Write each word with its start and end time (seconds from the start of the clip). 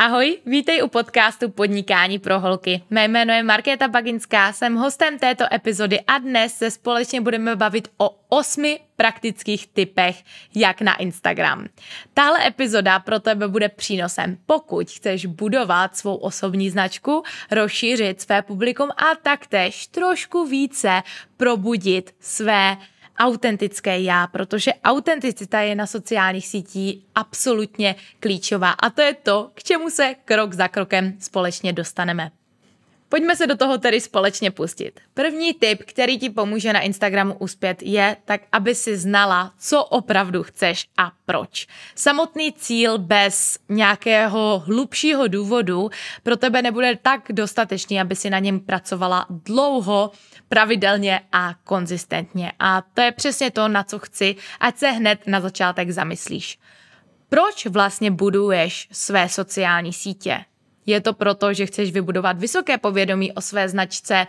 Ahoj, 0.00 0.38
vítej 0.46 0.82
u 0.82 0.88
podcastu 0.88 1.50
Podnikání 1.50 2.18
pro 2.18 2.40
holky. 2.40 2.82
Mé 2.90 3.08
jméno 3.08 3.32
je 3.32 3.42
Markéta 3.42 3.88
Baginská, 3.88 4.52
jsem 4.52 4.74
hostem 4.74 5.18
této 5.18 5.44
epizody 5.54 6.00
a 6.00 6.18
dnes 6.18 6.54
se 6.54 6.70
společně 6.70 7.20
budeme 7.20 7.56
bavit 7.56 7.88
o 7.96 8.10
osmi 8.28 8.80
praktických 8.96 9.66
typech, 9.66 10.24
jak 10.54 10.80
na 10.80 10.94
Instagram. 10.94 11.66
Tahle 12.14 12.46
epizoda 12.46 12.98
pro 12.98 13.20
tebe 13.20 13.48
bude 13.48 13.68
přínosem, 13.68 14.38
pokud 14.46 14.90
chceš 14.90 15.26
budovat 15.26 15.96
svou 15.96 16.14
osobní 16.16 16.70
značku, 16.70 17.22
rozšířit 17.50 18.20
své 18.20 18.42
publikum 18.42 18.90
a 18.90 19.14
taktéž 19.22 19.86
trošku 19.86 20.46
více 20.46 21.02
probudit 21.36 22.14
své 22.20 22.76
autentické 23.18 24.00
já, 24.00 24.26
protože 24.26 24.72
autenticita 24.84 25.60
je 25.60 25.74
na 25.74 25.86
sociálních 25.86 26.46
sítích 26.46 26.98
absolutně 27.14 27.94
klíčová 28.20 28.70
a 28.70 28.90
to 28.90 29.02
je 29.02 29.14
to, 29.14 29.50
k 29.54 29.62
čemu 29.62 29.90
se 29.90 30.14
krok 30.24 30.52
za 30.52 30.68
krokem 30.68 31.16
společně 31.20 31.72
dostaneme. 31.72 32.30
Pojďme 33.10 33.36
se 33.36 33.46
do 33.46 33.56
toho 33.56 33.78
tedy 33.78 34.00
společně 34.00 34.50
pustit. 34.50 35.00
První 35.14 35.54
tip, 35.54 35.82
který 35.82 36.18
ti 36.18 36.30
pomůže 36.30 36.72
na 36.72 36.80
Instagramu 36.80 37.34
uspět, 37.34 37.82
je 37.82 38.16
tak, 38.24 38.40
aby 38.52 38.74
si 38.74 38.96
znala, 38.96 39.52
co 39.58 39.84
opravdu 39.84 40.42
chceš 40.42 40.86
a 40.96 41.12
proč. 41.26 41.66
Samotný 41.94 42.52
cíl 42.52 42.98
bez 42.98 43.58
nějakého 43.68 44.62
hlubšího 44.66 45.28
důvodu 45.28 45.90
pro 46.22 46.36
tebe 46.36 46.62
nebude 46.62 46.98
tak 47.02 47.20
dostatečný, 47.30 48.00
aby 48.00 48.16
si 48.16 48.30
na 48.30 48.38
něm 48.38 48.60
pracovala 48.60 49.26
dlouho, 49.30 50.10
pravidelně 50.48 51.20
a 51.32 51.54
konzistentně. 51.64 52.52
A 52.58 52.82
to 52.94 53.00
je 53.00 53.12
přesně 53.12 53.50
to, 53.50 53.68
na 53.68 53.84
co 53.84 53.98
chci, 53.98 54.36
ať 54.60 54.76
se 54.76 54.90
hned 54.90 55.26
na 55.26 55.40
začátek 55.40 55.90
zamyslíš. 55.90 56.58
Proč 57.28 57.66
vlastně 57.66 58.10
buduješ 58.10 58.88
své 58.92 59.28
sociální 59.28 59.92
sítě? 59.92 60.44
Je 60.86 61.00
to 61.00 61.12
proto, 61.12 61.52
že 61.52 61.66
chceš 61.66 61.92
vybudovat 61.92 62.38
vysoké 62.38 62.78
povědomí 62.78 63.32
o 63.32 63.40
své 63.40 63.68
značce 63.68 64.26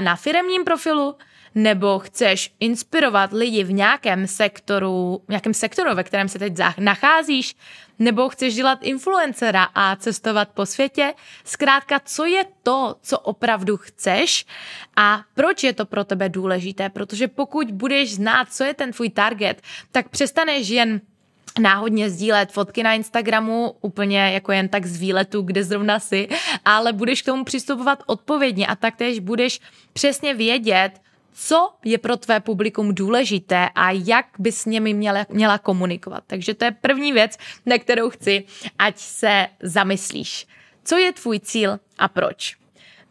na 0.00 0.16
firemním 0.16 0.64
profilu? 0.64 1.16
Nebo 1.56 1.98
chceš 1.98 2.54
inspirovat 2.60 3.32
lidi 3.32 3.64
v 3.64 3.72
nějakém 3.72 4.26
sektoru, 4.26 5.22
v 5.26 5.28
nějakém 5.28 5.54
sektoru, 5.54 5.94
ve 5.94 6.04
kterém 6.04 6.28
se 6.28 6.38
teď 6.38 6.52
nacházíš? 6.78 7.56
Nebo 7.98 8.28
chceš 8.28 8.54
dělat 8.54 8.78
influencera 8.82 9.68
a 9.74 9.96
cestovat 9.96 10.48
po 10.48 10.66
světě? 10.66 11.14
Zkrátka, 11.44 12.00
co 12.04 12.24
je 12.24 12.44
to, 12.62 12.96
co 13.02 13.18
opravdu 13.18 13.76
chceš 13.76 14.46
a 14.96 15.22
proč 15.34 15.64
je 15.64 15.72
to 15.72 15.86
pro 15.86 16.04
tebe 16.04 16.28
důležité? 16.28 16.88
Protože 16.88 17.28
pokud 17.28 17.70
budeš 17.70 18.14
znát, 18.14 18.52
co 18.52 18.64
je 18.64 18.74
ten 18.74 18.92
tvůj 18.92 19.10
target, 19.10 19.62
tak 19.92 20.08
přestaneš 20.08 20.68
jen 20.68 21.00
náhodně 21.60 22.10
sdílet 22.10 22.52
fotky 22.52 22.82
na 22.82 22.94
Instagramu 22.94 23.74
úplně 23.80 24.18
jako 24.18 24.52
jen 24.52 24.68
tak 24.68 24.86
z 24.86 24.96
výletu, 24.96 25.42
kde 25.42 25.64
zrovna 25.64 26.00
si, 26.00 26.28
ale 26.64 26.92
budeš 26.92 27.22
k 27.22 27.26
tomu 27.26 27.44
přistupovat 27.44 28.02
odpovědně 28.06 28.66
a 28.66 28.76
taktéž 28.76 29.18
budeš 29.18 29.60
přesně 29.92 30.34
vědět, 30.34 31.05
co 31.38 31.72
je 31.84 31.98
pro 31.98 32.16
tvé 32.16 32.40
publikum 32.40 32.94
důležité 32.94 33.68
a 33.74 33.90
jak 33.90 34.26
by 34.38 34.52
s 34.52 34.64
nimi 34.64 34.94
měla, 34.94 35.26
měla 35.28 35.58
komunikovat. 35.58 36.24
Takže 36.26 36.54
to 36.54 36.64
je 36.64 36.70
první 36.70 37.12
věc, 37.12 37.38
na 37.66 37.78
kterou 37.78 38.10
chci, 38.10 38.44
ať 38.78 38.98
se 38.98 39.46
zamyslíš. 39.62 40.46
Co 40.84 40.96
je 40.96 41.12
tvůj 41.12 41.40
cíl 41.40 41.78
a 41.98 42.08
proč? 42.08 42.56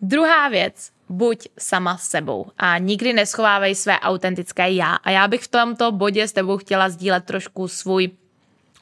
Druhá 0.02 0.50
věc, 0.50 0.92
buď 1.10 1.48
sama 1.60 1.98
sebou 1.98 2.46
a 2.58 2.78
nikdy 2.78 3.14
neschovávej 3.14 3.76
své 3.76 4.00
autentické 4.00 4.72
já. 4.72 4.96
A 4.96 5.12
já 5.12 5.28
bych 5.28 5.44
v 5.44 5.48
tomto 5.48 5.92
bodě 5.92 6.28
s 6.28 6.32
tebou 6.32 6.58
chtěla 6.58 6.90
sdílet 6.90 7.26
trošku 7.26 7.68
svůj 7.68 8.10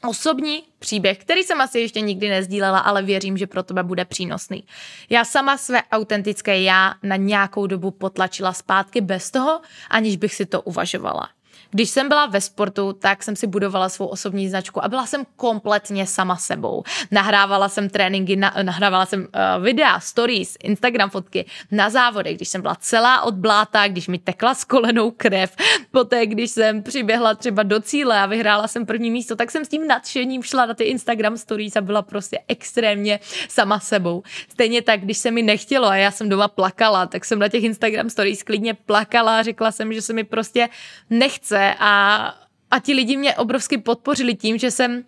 osobní 0.08 0.62
příběh, 0.78 1.18
který 1.18 1.42
jsem 1.42 1.60
asi 1.60 1.80
ještě 1.80 2.00
nikdy 2.00 2.28
nezdílela, 2.28 2.78
ale 2.78 3.02
věřím, 3.02 3.36
že 3.36 3.46
pro 3.46 3.62
tebe 3.62 3.82
bude 3.82 4.04
přínosný. 4.04 4.64
Já 5.10 5.24
sama 5.24 5.56
své 5.56 5.82
autentické 5.92 6.62
já 6.62 6.94
na 7.02 7.16
nějakou 7.16 7.66
dobu 7.66 7.90
potlačila 7.90 8.52
zpátky 8.52 9.00
bez 9.00 9.30
toho, 9.30 9.60
aniž 9.90 10.16
bych 10.16 10.34
si 10.34 10.46
to 10.46 10.62
uvažovala. 10.62 11.28
Když 11.74 11.90
jsem 11.90 12.08
byla 12.08 12.26
ve 12.26 12.40
sportu, 12.40 12.92
tak 12.92 13.22
jsem 13.22 13.36
si 13.36 13.46
budovala 13.46 13.88
svou 13.88 14.06
osobní 14.06 14.48
značku 14.48 14.84
a 14.84 14.88
byla 14.88 15.06
jsem 15.06 15.24
kompletně 15.36 16.06
sama 16.06 16.36
sebou. 16.36 16.82
Nahrávala 17.10 17.68
jsem 17.68 17.88
tréninky, 17.88 18.36
na, 18.36 18.54
nahrávala 18.62 19.06
jsem 19.06 19.20
uh, 19.20 19.64
videa, 19.64 20.00
stories, 20.00 20.56
Instagram 20.62 21.10
fotky 21.10 21.46
na 21.70 21.90
závody, 21.90 22.34
když 22.34 22.48
jsem 22.48 22.62
byla 22.62 22.74
celá 22.74 23.22
od 23.22 23.34
bláta, 23.34 23.88
když 23.88 24.08
mi 24.08 24.18
tekla 24.18 24.54
z 24.54 24.64
kolenou 24.64 25.10
krev. 25.10 25.56
Poté, 25.90 26.26
když 26.26 26.50
jsem 26.50 26.82
přiběhla 26.82 27.34
třeba 27.34 27.62
do 27.62 27.80
cíle 27.80 28.20
a 28.20 28.26
vyhrála 28.26 28.68
jsem 28.68 28.86
první 28.86 29.10
místo, 29.10 29.36
tak 29.36 29.50
jsem 29.50 29.64
s 29.64 29.68
tím 29.68 29.86
nadšením 29.86 30.42
šla 30.42 30.66
na 30.66 30.74
ty 30.74 30.84
Instagram 30.84 31.36
stories 31.36 31.76
a 31.76 31.80
byla 31.80 32.02
prostě 32.02 32.38
extrémně 32.48 33.20
sama 33.48 33.80
sebou. 33.80 34.22
Stejně 34.48 34.82
tak, 34.82 35.00
když 35.00 35.18
se 35.18 35.30
mi 35.30 35.42
nechtělo 35.42 35.88
a 35.88 35.96
já 35.96 36.10
jsem 36.10 36.28
doma 36.28 36.48
plakala, 36.48 37.06
tak 37.06 37.24
jsem 37.24 37.38
na 37.38 37.48
těch 37.48 37.64
Instagram 37.64 38.10
stories 38.10 38.42
klidně 38.42 38.74
plakala 38.74 39.38
a 39.38 39.42
řekla 39.42 39.72
jsem, 39.72 39.92
že 39.92 40.02
se 40.02 40.12
mi 40.12 40.24
prostě 40.24 40.68
nechce 41.10 41.63
a, 41.72 42.34
a 42.70 42.78
ti 42.78 42.92
lidi 42.92 43.16
mě 43.16 43.34
obrovsky 43.34 43.78
podpořili 43.78 44.34
tím, 44.34 44.58
že 44.58 44.70
jsem 44.70 45.04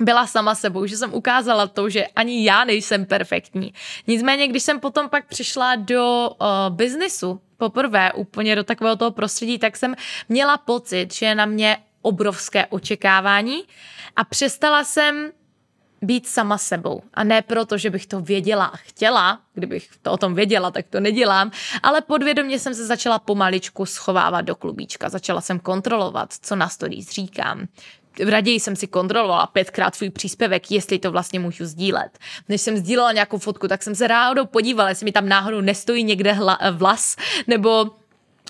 byla 0.00 0.26
sama 0.26 0.54
sebou, 0.54 0.86
že 0.86 0.96
jsem 0.96 1.14
ukázala 1.14 1.66
to, 1.66 1.90
že 1.90 2.06
ani 2.06 2.44
já 2.44 2.64
nejsem 2.64 3.06
perfektní. 3.06 3.74
Nicméně, 4.06 4.48
když 4.48 4.62
jsem 4.62 4.80
potom 4.80 5.08
pak 5.08 5.26
přišla 5.26 5.76
do 5.76 6.30
uh, 6.30 6.46
biznisu, 6.76 7.40
poprvé 7.56 8.12
úplně 8.12 8.56
do 8.56 8.64
takového 8.64 8.96
toho 8.96 9.10
prostředí, 9.10 9.58
tak 9.58 9.76
jsem 9.76 9.94
měla 10.28 10.56
pocit, 10.56 11.14
že 11.14 11.26
je 11.26 11.34
na 11.34 11.46
mě 11.46 11.78
obrovské 12.02 12.66
očekávání 12.66 13.62
a 14.16 14.24
přestala 14.24 14.84
jsem 14.84 15.32
být 16.06 16.26
sama 16.26 16.58
sebou. 16.58 17.02
A 17.14 17.24
ne 17.24 17.42
proto, 17.42 17.78
že 17.78 17.90
bych 17.90 18.06
to 18.06 18.20
věděla 18.20 18.64
a 18.64 18.76
chtěla, 18.76 19.40
kdybych 19.54 19.88
to 20.02 20.12
o 20.12 20.16
tom 20.16 20.34
věděla, 20.34 20.70
tak 20.70 20.86
to 20.90 21.00
nedělám, 21.00 21.50
ale 21.82 22.00
podvědomě 22.00 22.58
jsem 22.58 22.74
se 22.74 22.86
začala 22.86 23.18
pomaličku 23.18 23.86
schovávat 23.86 24.44
do 24.44 24.54
klubíčka. 24.54 25.08
Začala 25.08 25.40
jsem 25.40 25.58
kontrolovat, 25.58 26.34
co 26.42 26.56
na 26.56 26.68
stories 26.68 27.10
říkám. 27.10 27.66
Raději 28.28 28.60
jsem 28.60 28.76
si 28.76 28.86
kontrolovala 28.86 29.46
pětkrát 29.46 29.94
svůj 29.94 30.10
příspěvek, 30.10 30.70
jestli 30.70 30.98
to 30.98 31.12
vlastně 31.12 31.40
můžu 31.40 31.64
sdílet. 31.64 32.18
Než 32.48 32.60
jsem 32.60 32.76
sdílela 32.76 33.12
nějakou 33.12 33.38
fotku, 33.38 33.68
tak 33.68 33.82
jsem 33.82 33.94
se 33.94 34.06
rádo 34.06 34.46
podívala, 34.46 34.88
jestli 34.88 35.04
mi 35.04 35.12
tam 35.12 35.28
náhodou 35.28 35.60
nestojí 35.60 36.04
někde 36.04 36.32
hla, 36.32 36.58
vlas, 36.72 37.16
nebo 37.46 37.90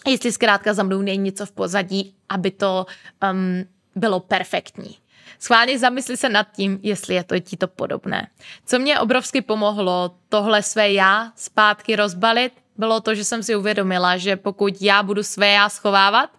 jestli 0.06 0.32
zkrátka 0.32 0.74
za 0.74 0.82
mnou 0.82 1.02
není 1.02 1.22
něco 1.22 1.46
v 1.46 1.52
pozadí, 1.52 2.14
aby 2.28 2.50
to 2.50 2.86
um, 3.32 3.64
bylo 3.94 4.20
perfektní. 4.20 4.96
Schválně 5.38 5.78
zamysli 5.78 6.16
se 6.16 6.28
nad 6.28 6.46
tím, 6.52 6.80
jestli 6.82 7.14
je 7.14 7.24
to 7.24 7.40
ti 7.40 7.56
to 7.56 7.68
podobné. 7.68 8.28
Co 8.66 8.78
mě 8.78 9.00
obrovsky 9.00 9.42
pomohlo 9.42 10.14
tohle 10.28 10.62
své 10.62 10.92
já 10.92 11.32
zpátky 11.36 11.96
rozbalit, 11.96 12.52
bylo 12.76 13.00
to, 13.00 13.14
že 13.14 13.24
jsem 13.24 13.42
si 13.42 13.56
uvědomila, 13.56 14.16
že 14.16 14.36
pokud 14.36 14.82
já 14.82 15.02
budu 15.02 15.22
své 15.22 15.48
já 15.48 15.68
schovávat 15.68 16.30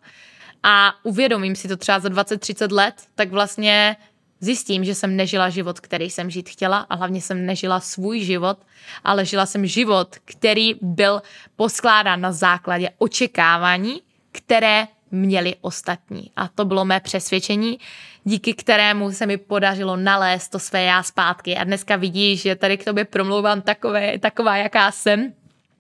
a 0.63 0.94
uvědomím 1.04 1.56
si 1.56 1.68
to 1.68 1.78
třeba 1.78 2.00
za 2.00 2.10
20-30 2.10 2.74
let, 2.74 2.94
tak 3.16 3.31
vlastně 3.31 3.98
zjistím, 4.39 4.84
že 4.84 4.95
jsem 4.95 5.16
nežila 5.16 5.50
život, 5.50 5.80
který 5.80 6.10
jsem 6.10 6.30
žít 6.30 6.50
chtěla 6.50 6.78
a 6.89 6.95
hlavně 6.95 7.22
jsem 7.22 7.45
nežila 7.45 7.80
svůj 7.80 8.19
život, 8.19 8.57
ale 9.04 9.25
žila 9.25 9.45
jsem 9.45 9.66
život, 9.66 10.16
který 10.25 10.75
byl 10.81 11.22
poskládán 11.56 12.22
na 12.22 12.31
základě 12.31 12.89
očekávání, 12.98 14.01
které 14.31 14.88
měli 15.12 15.56
ostatní. 15.62 16.31
A 16.36 16.48
to 16.48 16.66
bylo 16.66 16.86
mé 16.86 17.00
přesvědčení, 17.00 17.80
díky 18.27 18.53
kterému 18.53 19.12
se 19.12 19.25
mi 19.25 19.38
podařilo 19.38 19.95
nalézt 19.95 20.51
to 20.51 20.59
své 20.59 20.83
já 20.83 21.03
zpátky. 21.03 21.56
A 21.56 21.63
dneska 21.63 21.95
vidíš, 21.95 22.41
že 22.41 22.56
tady 22.56 22.77
k 22.77 22.85
tobě 22.85 23.06
promlouvám 23.06 23.62
takové, 23.62 24.19
taková, 24.19 24.57
jaká 24.57 24.91
jsem, 24.91 25.33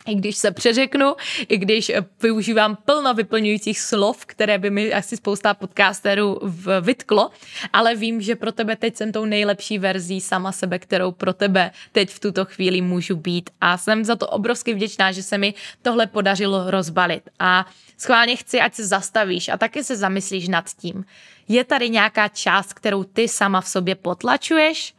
i 0.07 0.15
když 0.15 0.37
se 0.37 0.51
přeřeknu, 0.51 1.15
i 1.47 1.57
když 1.57 1.91
využívám 2.21 2.75
plno 2.75 3.13
vyplňujících 3.13 3.79
slov, 3.79 4.25
které 4.25 4.57
by 4.57 4.69
mi 4.69 4.93
asi 4.93 5.17
spousta 5.17 5.53
podcasterů 5.53 6.39
vytklo, 6.81 7.29
ale 7.73 7.95
vím, 7.95 8.21
že 8.21 8.35
pro 8.35 8.51
tebe 8.51 8.75
teď 8.75 8.95
jsem 8.95 9.11
tou 9.11 9.25
nejlepší 9.25 9.79
verzí 9.79 10.21
sama 10.21 10.51
sebe, 10.51 10.79
kterou 10.79 11.11
pro 11.11 11.33
tebe 11.33 11.71
teď 11.91 12.09
v 12.09 12.19
tuto 12.19 12.45
chvíli 12.45 12.81
můžu 12.81 13.15
být 13.15 13.49
a 13.61 13.77
jsem 13.77 14.05
za 14.05 14.15
to 14.15 14.27
obrovsky 14.27 14.73
vděčná, 14.73 15.11
že 15.11 15.23
se 15.23 15.37
mi 15.37 15.53
tohle 15.81 16.07
podařilo 16.07 16.71
rozbalit 16.71 17.29
a 17.39 17.65
schválně 17.97 18.35
chci, 18.35 18.59
ať 18.59 18.73
se 18.73 18.87
zastavíš 18.87 19.49
a 19.49 19.57
taky 19.57 19.83
se 19.83 19.95
zamyslíš 19.95 20.47
nad 20.47 20.65
tím. 20.79 21.05
Je 21.47 21.63
tady 21.63 21.89
nějaká 21.89 22.27
část, 22.27 22.73
kterou 22.73 23.03
ty 23.03 23.27
sama 23.27 23.61
v 23.61 23.67
sobě 23.67 23.95
potlačuješ? 23.95 24.95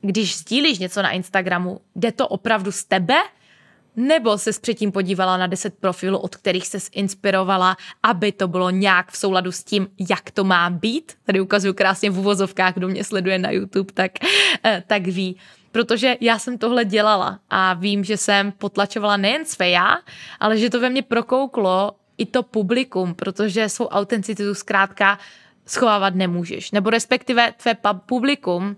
Když 0.00 0.36
sdílíš 0.36 0.78
něco 0.78 1.02
na 1.02 1.10
Instagramu, 1.10 1.80
jde 1.96 2.12
to 2.12 2.28
opravdu 2.28 2.72
z 2.72 2.84
tebe? 2.84 3.14
Nebo 3.96 4.38
se 4.38 4.50
předtím 4.60 4.92
podívala 4.92 5.36
na 5.36 5.46
10 5.46 5.78
profilů, 5.78 6.18
od 6.18 6.36
kterých 6.36 6.66
se 6.66 6.78
inspirovala, 6.92 7.76
aby 8.02 8.32
to 8.32 8.48
bylo 8.48 8.70
nějak 8.70 9.10
v 9.10 9.16
souladu 9.16 9.52
s 9.52 9.64
tím, 9.64 9.88
jak 10.10 10.30
to 10.30 10.44
má 10.44 10.70
být. 10.70 11.12
Tady 11.24 11.40
ukazuju 11.40 11.74
krásně 11.74 12.10
v 12.10 12.18
uvozovkách, 12.18 12.74
kdo 12.74 12.88
mě 12.88 13.04
sleduje 13.04 13.38
na 13.38 13.50
YouTube, 13.50 13.92
tak, 13.92 14.12
eh, 14.64 14.82
tak 14.86 15.02
ví. 15.02 15.36
Protože 15.72 16.16
já 16.20 16.38
jsem 16.38 16.58
tohle 16.58 16.84
dělala 16.84 17.38
a 17.50 17.74
vím, 17.74 18.04
že 18.04 18.16
jsem 18.16 18.52
potlačovala 18.52 19.16
nejen 19.16 19.44
své 19.44 19.70
já, 19.70 19.96
ale 20.40 20.58
že 20.58 20.70
to 20.70 20.80
ve 20.80 20.90
mně 20.90 21.02
prokouklo 21.02 21.92
i 22.18 22.26
to 22.26 22.42
publikum, 22.42 23.14
protože 23.14 23.68
svou 23.68 23.86
autenticitu 23.86 24.54
zkrátka 24.54 25.18
schovávat 25.66 26.14
nemůžeš. 26.14 26.70
Nebo 26.70 26.90
respektive 26.90 27.52
tvé 27.56 27.76
publikum 28.06 28.76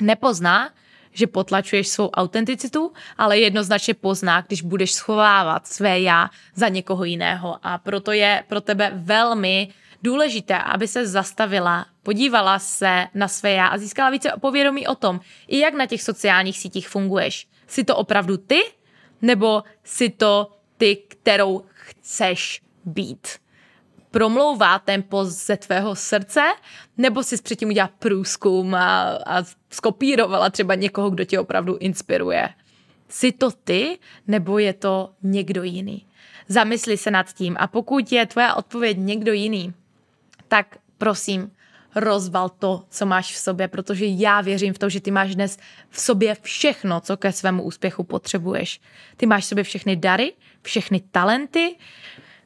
nepozná, 0.00 0.70
že 1.12 1.26
potlačuješ 1.26 1.88
svou 1.88 2.10
autenticitu, 2.10 2.92
ale 3.18 3.38
jednoznačně 3.38 3.94
pozná, 3.94 4.40
když 4.40 4.62
budeš 4.62 4.92
schovávat 4.92 5.66
své 5.66 6.00
já 6.00 6.30
za 6.54 6.68
někoho 6.68 7.04
jiného. 7.04 7.58
A 7.62 7.78
proto 7.78 8.12
je 8.12 8.44
pro 8.48 8.60
tebe 8.60 8.92
velmi 8.94 9.68
důležité, 10.02 10.58
aby 10.58 10.88
se 10.88 11.06
zastavila, 11.06 11.86
podívala 12.02 12.58
se 12.58 13.06
na 13.14 13.28
své 13.28 13.50
já 13.50 13.66
a 13.66 13.78
získala 13.78 14.10
více 14.10 14.32
povědomí 14.40 14.86
o 14.86 14.94
tom, 14.94 15.20
i 15.48 15.58
jak 15.58 15.74
na 15.74 15.86
těch 15.86 16.02
sociálních 16.02 16.58
sítích 16.58 16.88
funguješ. 16.88 17.48
Jsi 17.66 17.84
to 17.84 17.96
opravdu 17.96 18.36
ty, 18.36 18.60
nebo 19.22 19.62
si 19.84 20.10
to 20.10 20.52
ty, 20.76 20.96
kterou 20.96 21.64
chceš 21.72 22.62
být? 22.84 23.41
Promlouvá 24.12 24.78
tempo 24.78 25.24
ze 25.24 25.56
tvého 25.56 25.96
srdce, 25.96 26.42
nebo 26.98 27.22
si 27.22 27.42
předtím 27.42 27.68
udělá 27.68 27.90
průzkum 27.98 28.74
a, 28.74 29.18
a 29.26 29.42
skopírovala 29.70 30.50
třeba 30.50 30.74
někoho, 30.74 31.10
kdo 31.10 31.24
tě 31.24 31.40
opravdu 31.40 31.76
inspiruje. 31.76 32.48
Jsi 33.08 33.32
to 33.32 33.50
ty, 33.50 33.98
nebo 34.26 34.58
je 34.58 34.72
to 34.72 35.10
někdo 35.22 35.62
jiný? 35.62 36.06
Zamysli 36.48 36.96
se 36.96 37.10
nad 37.10 37.32
tím 37.32 37.56
a 37.58 37.66
pokud 37.66 38.12
je 38.12 38.26
tvoje 38.26 38.54
odpověď 38.54 38.96
někdo 39.00 39.32
jiný, 39.32 39.74
tak 40.48 40.78
prosím, 40.98 41.50
rozval 41.94 42.48
to, 42.48 42.84
co 42.90 43.06
máš 43.06 43.34
v 43.34 43.36
sobě, 43.36 43.68
protože 43.68 44.06
já 44.06 44.40
věřím 44.40 44.74
v 44.74 44.78
to, 44.78 44.88
že 44.88 45.00
ty 45.00 45.10
máš 45.10 45.34
dnes 45.34 45.58
v 45.90 46.00
sobě 46.00 46.36
všechno, 46.42 47.00
co 47.00 47.16
ke 47.16 47.32
svému 47.32 47.62
úspěchu 47.62 48.04
potřebuješ. 48.04 48.80
Ty 49.16 49.26
máš 49.26 49.44
v 49.44 49.46
sobě 49.46 49.64
všechny 49.64 49.96
dary, 49.96 50.32
všechny 50.62 51.00
talenty, 51.10 51.76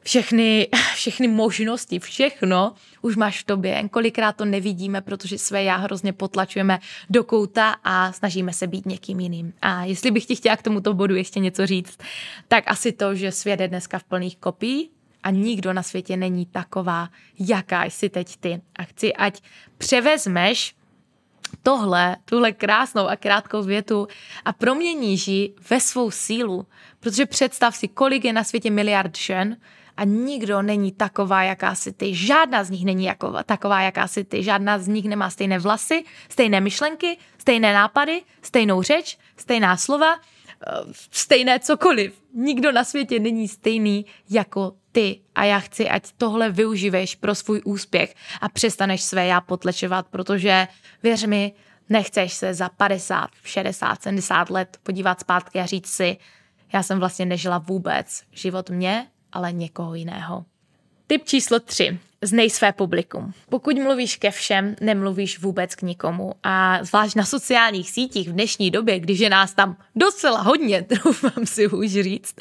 všechny, 0.03 0.67
všechny 0.93 1.27
možnosti, 1.27 1.99
všechno 1.99 2.73
už 3.01 3.15
máš 3.15 3.41
v 3.41 3.45
tobě. 3.45 3.89
Kolikrát 3.89 4.35
to 4.35 4.45
nevidíme, 4.45 5.01
protože 5.01 5.37
své 5.37 5.63
já 5.63 5.75
hrozně 5.75 6.13
potlačujeme 6.13 6.79
do 7.09 7.23
kouta 7.23 7.75
a 7.83 8.11
snažíme 8.11 8.53
se 8.53 8.67
být 8.67 8.85
někým 8.85 9.19
jiným. 9.19 9.53
A 9.61 9.83
jestli 9.83 10.11
bych 10.11 10.25
ti 10.25 10.35
chtěla 10.35 10.55
k 10.55 10.63
tomuto 10.63 10.93
bodu 10.93 11.15
ještě 11.15 11.39
něco 11.39 11.65
říct, 11.65 11.97
tak 12.47 12.63
asi 12.67 12.91
to, 12.91 13.15
že 13.15 13.31
svět 13.31 13.59
je 13.59 13.67
dneska 13.67 13.99
v 13.99 14.03
plných 14.03 14.37
kopií 14.37 14.89
a 15.23 15.31
nikdo 15.31 15.73
na 15.73 15.83
světě 15.83 16.17
není 16.17 16.45
taková, 16.45 17.09
jaká 17.39 17.85
jsi 17.85 18.09
teď 18.09 18.37
ty. 18.37 18.61
A 18.75 18.83
chci, 18.83 19.13
ať 19.13 19.41
převezmeš 19.77 20.75
tohle, 21.63 22.17
tuhle 22.25 22.51
krásnou 22.51 23.07
a 23.07 23.15
krátkou 23.15 23.63
větu 23.63 24.07
a 24.45 24.53
proměníš 24.53 25.27
ji 25.27 25.53
ve 25.69 25.79
svou 25.79 26.11
sílu. 26.11 26.67
Protože 26.99 27.25
představ 27.25 27.75
si, 27.75 27.87
kolik 27.87 28.25
je 28.25 28.33
na 28.33 28.43
světě 28.43 28.71
miliard 28.71 29.17
žen, 29.17 29.57
a 29.97 30.03
nikdo 30.03 30.61
není 30.61 30.91
taková, 30.91 31.43
jaká 31.43 31.75
si 31.75 31.91
ty. 31.91 32.15
Žádná 32.15 32.63
z 32.63 32.69
nich 32.69 32.85
není 32.85 33.05
jako, 33.05 33.33
taková, 33.45 33.81
jaká 33.81 34.07
si 34.07 34.23
ty. 34.23 34.43
Žádná 34.43 34.79
z 34.79 34.87
nich 34.87 35.05
nemá 35.05 35.29
stejné 35.29 35.59
vlasy, 35.59 36.03
stejné 36.29 36.61
myšlenky, 36.61 37.17
stejné 37.37 37.73
nápady, 37.73 38.21
stejnou 38.41 38.81
řeč, 38.81 39.17
stejná 39.37 39.77
slova, 39.77 40.13
eh, 40.15 40.71
stejné 41.11 41.59
cokoliv. 41.59 42.21
Nikdo 42.33 42.71
na 42.71 42.83
světě 42.83 43.19
není 43.19 43.47
stejný 43.47 44.05
jako 44.29 44.73
ty 44.91 45.21
a 45.35 45.43
já 45.43 45.59
chci, 45.59 45.89
ať 45.89 46.11
tohle 46.17 46.49
využiješ 46.49 47.15
pro 47.15 47.35
svůj 47.35 47.61
úspěch 47.65 48.15
a 48.41 48.49
přestaneš 48.49 49.03
své 49.03 49.25
já 49.25 49.41
potlečovat, 49.41 50.07
protože 50.07 50.67
věř 51.03 51.25
mi, 51.25 51.53
nechceš 51.89 52.33
se 52.33 52.53
za 52.53 52.69
50, 52.69 53.29
60, 53.43 54.01
70 54.01 54.49
let 54.49 54.77
podívat 54.83 55.19
zpátky 55.19 55.59
a 55.59 55.65
říct 55.65 55.89
si, 55.89 56.17
já 56.73 56.83
jsem 56.83 56.99
vlastně 56.99 57.25
nežila 57.25 57.57
vůbec 57.57 58.23
život 58.31 58.69
mě, 58.69 59.07
ale 59.31 59.53
někoho 59.53 59.95
jiného. 59.95 60.45
Tip 61.07 61.25
číslo 61.25 61.59
3 61.59 61.99
znej 62.21 62.49
své 62.49 62.71
publikum. 62.71 63.33
Pokud 63.49 63.77
mluvíš 63.77 64.15
ke 64.15 64.31
všem, 64.31 64.75
nemluvíš 64.81 65.39
vůbec 65.39 65.75
k 65.75 65.81
nikomu. 65.81 66.33
A 66.43 66.83
zvlášť 66.83 67.15
na 67.15 67.25
sociálních 67.25 67.89
sítích 67.89 68.29
v 68.29 68.31
dnešní 68.31 68.71
době, 68.71 68.99
když 68.99 69.19
je 69.19 69.29
nás 69.29 69.53
tam 69.53 69.77
docela 69.95 70.41
hodně, 70.41 70.85
doufám 71.05 71.45
si 71.45 71.67
už 71.67 71.91
říct, 71.91 72.35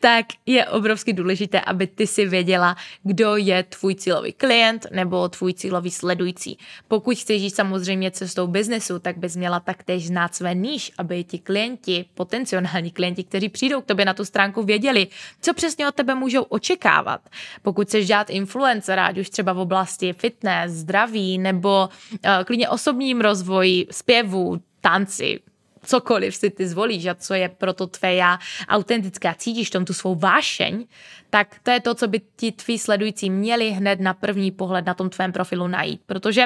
tak 0.00 0.26
je 0.46 0.66
obrovsky 0.66 1.12
důležité, 1.12 1.60
aby 1.60 1.86
ty 1.86 2.06
si 2.06 2.26
věděla, 2.26 2.76
kdo 3.02 3.36
je 3.36 3.62
tvůj 3.62 3.94
cílový 3.94 4.32
klient 4.32 4.86
nebo 4.92 5.28
tvůj 5.28 5.54
cílový 5.54 5.90
sledující. 5.90 6.58
Pokud 6.88 7.18
chceš 7.18 7.42
jít 7.42 7.56
samozřejmě 7.56 8.10
cestou 8.10 8.46
biznesu, 8.46 8.98
tak 8.98 9.18
bys 9.18 9.36
měla 9.36 9.60
taktéž 9.60 10.06
znát 10.06 10.34
své 10.34 10.54
níž, 10.54 10.92
aby 10.98 11.24
ti 11.24 11.38
klienti, 11.38 12.04
potenciální 12.14 12.90
klienti, 12.90 13.24
kteří 13.24 13.48
přijdou 13.48 13.80
k 13.80 13.86
tobě 13.86 14.04
na 14.04 14.14
tu 14.14 14.24
stránku, 14.24 14.62
věděli, 14.62 15.06
co 15.40 15.54
přesně 15.54 15.88
od 15.88 15.94
tebe 15.94 16.14
můžou 16.14 16.42
očekávat. 16.42 17.20
Pokud 17.62 17.86
chceš 17.88 18.06
dělat 18.06 18.30
influencera, 18.30 19.13
ať 19.14 19.18
už 19.18 19.30
třeba 19.30 19.52
v 19.52 19.58
oblasti 19.58 20.12
fitness, 20.12 20.72
zdraví 20.72 21.38
nebo 21.38 21.88
uh, 21.88 22.44
klidně 22.44 22.68
osobním 22.68 23.20
rozvoji, 23.20 23.86
zpěvu, 23.90 24.60
tanci, 24.80 25.40
cokoliv 25.84 26.36
si 26.36 26.50
ty 26.50 26.66
zvolíš 26.66 27.06
a 27.06 27.14
co 27.14 27.34
je 27.34 27.48
pro 27.48 27.72
to 27.72 27.86
tvé 27.86 28.14
já 28.14 28.38
autentické 28.68 29.28
a 29.28 29.34
cítíš 29.34 29.70
tom 29.70 29.84
tu 29.84 29.94
svou 29.94 30.14
vášeň, 30.14 30.86
tak 31.30 31.56
to 31.62 31.70
je 31.70 31.80
to, 31.80 31.94
co 31.94 32.08
by 32.08 32.20
ti 32.36 32.52
tví 32.52 32.78
sledující 32.78 33.30
měli 33.30 33.70
hned 33.70 34.00
na 34.00 34.14
první 34.14 34.50
pohled 34.50 34.86
na 34.86 34.94
tom 34.94 35.10
tvém 35.10 35.32
profilu 35.32 35.68
najít. 35.68 36.00
Protože 36.06 36.44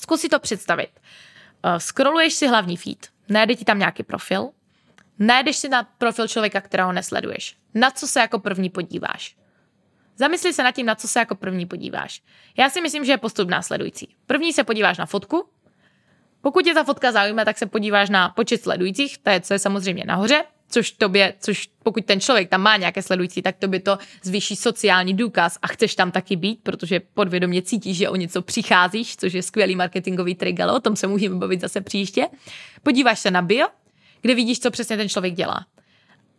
zkus 0.00 0.20
si 0.20 0.28
to 0.28 0.38
představit. 0.38 0.90
Uh, 1.64 1.76
scrolluješ 1.76 2.34
si 2.34 2.48
hlavní 2.48 2.76
feed, 2.76 3.08
najde 3.28 3.54
ti 3.54 3.64
tam 3.64 3.78
nějaký 3.78 4.02
profil, 4.02 4.48
najdeš 5.18 5.56
si 5.56 5.68
na 5.68 5.82
profil 5.98 6.28
člověka, 6.28 6.60
kterého 6.60 6.92
nesleduješ. 6.92 7.56
Na 7.74 7.90
co 7.90 8.06
se 8.06 8.20
jako 8.20 8.38
první 8.38 8.70
podíváš? 8.70 9.41
Zamysli 10.16 10.52
se 10.52 10.62
nad 10.62 10.74
tím, 10.74 10.86
na 10.86 10.94
co 10.94 11.08
se 11.08 11.18
jako 11.18 11.34
první 11.34 11.66
podíváš. 11.66 12.22
Já 12.58 12.70
si 12.70 12.80
myslím, 12.80 13.04
že 13.04 13.12
je 13.12 13.18
postup 13.18 13.48
následující. 13.48 14.16
První 14.26 14.52
se 14.52 14.64
podíváš 14.64 14.98
na 14.98 15.06
fotku. 15.06 15.48
Pokud 16.40 16.64
tě 16.64 16.74
ta 16.74 16.84
fotka 16.84 17.12
zaujme, 17.12 17.44
tak 17.44 17.58
se 17.58 17.66
podíváš 17.66 18.10
na 18.10 18.28
počet 18.28 18.62
sledujících, 18.62 19.18
to 19.18 19.30
je, 19.30 19.40
co 19.40 19.54
je 19.54 19.58
samozřejmě 19.58 20.04
nahoře, 20.06 20.44
což 20.68 20.90
tobě, 20.90 21.34
což 21.40 21.68
pokud 21.82 22.04
ten 22.04 22.20
člověk 22.20 22.48
tam 22.48 22.60
má 22.60 22.76
nějaké 22.76 23.02
sledující, 23.02 23.42
tak 23.42 23.56
to 23.56 23.68
by 23.68 23.80
to 23.80 23.98
zvýší 24.22 24.56
sociální 24.56 25.14
důkaz 25.14 25.58
a 25.62 25.66
chceš 25.66 25.94
tam 25.94 26.10
taky 26.10 26.36
být, 26.36 26.60
protože 26.62 27.00
podvědomě 27.00 27.62
cítíš, 27.62 27.96
že 27.96 28.08
o 28.08 28.16
něco 28.16 28.42
přicházíš, 28.42 29.16
což 29.16 29.32
je 29.32 29.42
skvělý 29.42 29.76
marketingový 29.76 30.34
trik, 30.34 30.60
ale 30.60 30.72
o 30.72 30.80
tom 30.80 30.96
se 30.96 31.06
můžeme 31.06 31.34
bavit 31.34 31.60
zase 31.60 31.80
příště. 31.80 32.28
Podíváš 32.82 33.18
se 33.18 33.30
na 33.30 33.42
bio, 33.42 33.66
kde 34.20 34.34
vidíš, 34.34 34.60
co 34.60 34.70
přesně 34.70 34.96
ten 34.96 35.08
člověk 35.08 35.34
dělá. 35.34 35.66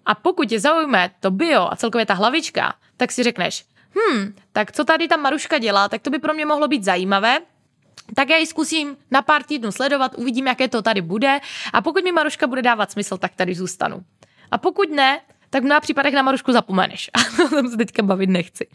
A 0.05 0.15
pokud 0.15 0.49
tě 0.49 0.59
zaujme 0.59 1.11
to 1.19 1.31
bio 1.31 1.67
a 1.71 1.75
celkově 1.75 2.05
ta 2.05 2.13
hlavička, 2.13 2.73
tak 2.97 3.11
si 3.11 3.23
řekneš, 3.23 3.65
hm, 3.95 4.35
tak 4.51 4.71
co 4.71 4.83
tady 4.83 5.07
ta 5.07 5.17
Maruška 5.17 5.57
dělá, 5.57 5.89
tak 5.89 6.01
to 6.01 6.09
by 6.09 6.19
pro 6.19 6.33
mě 6.33 6.45
mohlo 6.45 6.67
být 6.67 6.83
zajímavé, 6.83 7.39
tak 8.15 8.29
já 8.29 8.37
ji 8.37 8.45
zkusím 8.45 8.97
na 9.11 9.21
pár 9.21 9.43
týdnů 9.43 9.71
sledovat, 9.71 10.11
uvidím, 10.15 10.47
jaké 10.47 10.67
to 10.67 10.81
tady 10.81 11.01
bude 11.01 11.39
a 11.73 11.81
pokud 11.81 12.03
mi 12.03 12.11
Maruška 12.11 12.47
bude 12.47 12.61
dávat 12.61 12.91
smysl, 12.91 13.17
tak 13.17 13.35
tady 13.35 13.55
zůstanu. 13.55 14.03
A 14.51 14.57
pokud 14.57 14.89
ne, 14.89 15.19
tak 15.53 15.63
v 15.63 15.65
mnoha 15.65 15.79
případech 15.79 16.13
na 16.13 16.21
Marušku 16.21 16.51
zapomeneš. 16.51 17.09
A 17.13 17.43
o 17.45 17.49
tom 17.49 17.69
se 17.69 17.77
teďka 17.77 18.03
bavit 18.03 18.29
nechci. 18.29 18.67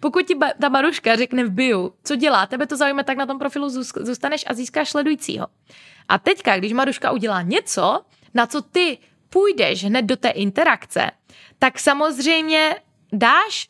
Pokud 0.00 0.22
ti 0.26 0.34
ta 0.60 0.68
Maruška 0.68 1.16
řekne 1.16 1.44
v 1.44 1.50
bio, 1.50 1.90
co 2.04 2.16
dělá, 2.16 2.46
tebe 2.46 2.66
to 2.66 2.76
zaujme, 2.76 3.04
tak 3.04 3.16
na 3.16 3.26
tom 3.26 3.38
profilu 3.38 3.68
zůstaneš 3.96 4.44
a 4.46 4.54
získáš 4.54 4.90
sledujícího. 4.90 5.46
A 6.08 6.18
teďka, 6.18 6.56
když 6.56 6.72
Maruška 6.72 7.10
udělá 7.10 7.42
něco, 7.42 8.00
na 8.34 8.46
co 8.46 8.62
ty 8.62 8.98
půjdeš 9.32 9.84
hned 9.84 10.02
do 10.02 10.16
té 10.16 10.28
interakce, 10.28 11.10
tak 11.58 11.78
samozřejmě 11.78 12.76
dáš 13.12 13.68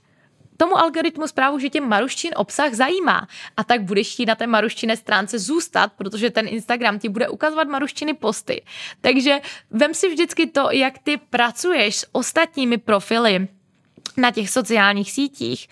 tomu 0.57 0.78
algoritmu 0.78 1.26
zprávu, 1.26 1.59
že 1.59 1.71
tě 1.71 1.81
maruščin 1.81 2.31
obsah 2.37 2.75
zajímá. 2.75 3.28
A 3.57 3.64
tak 3.64 3.83
budeš 3.83 4.12
chtít 4.12 4.26
na 4.26 4.35
té 4.35 4.47
maruščiné 4.47 4.97
stránce 4.97 5.38
zůstat, 5.38 5.92
protože 5.92 6.31
ten 6.31 6.49
Instagram 6.49 6.99
ti 6.99 7.09
bude 7.09 7.28
ukazovat 7.28 7.69
maruščiny 7.69 8.14
posty. 8.14 8.62
Takže 9.00 9.40
vem 9.71 9.95
si 9.95 10.09
vždycky 10.09 10.47
to, 10.47 10.71
jak 10.71 10.99
ty 10.99 11.16
pracuješ 11.16 11.97
s 11.97 12.07
ostatními 12.12 12.78
profily 12.78 13.49
na 14.16 14.31
těch 14.31 14.50
sociálních 14.50 15.12
sítích, 15.12 15.69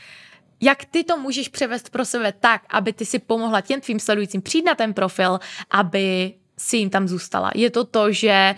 jak 0.61 0.85
ty 0.85 1.04
to 1.04 1.16
můžeš 1.16 1.49
převést 1.49 1.90
pro 1.90 2.04
sebe 2.04 2.32
tak, 2.32 2.62
aby 2.70 2.92
ty 2.92 3.06
si 3.06 3.18
pomohla 3.18 3.61
těm 3.61 3.80
tvým 3.80 4.00
sledujícím 4.00 4.42
přijít 4.42 4.66
na 4.66 4.75
ten 4.75 4.94
profil, 4.94 5.38
aby 5.70 6.35
si 6.59 6.76
jim 6.76 6.90
tam 6.90 7.09
zůstala. 7.09 7.50
Je 7.54 7.70
to 7.70 7.85
to, 7.85 8.12
že 8.12 8.54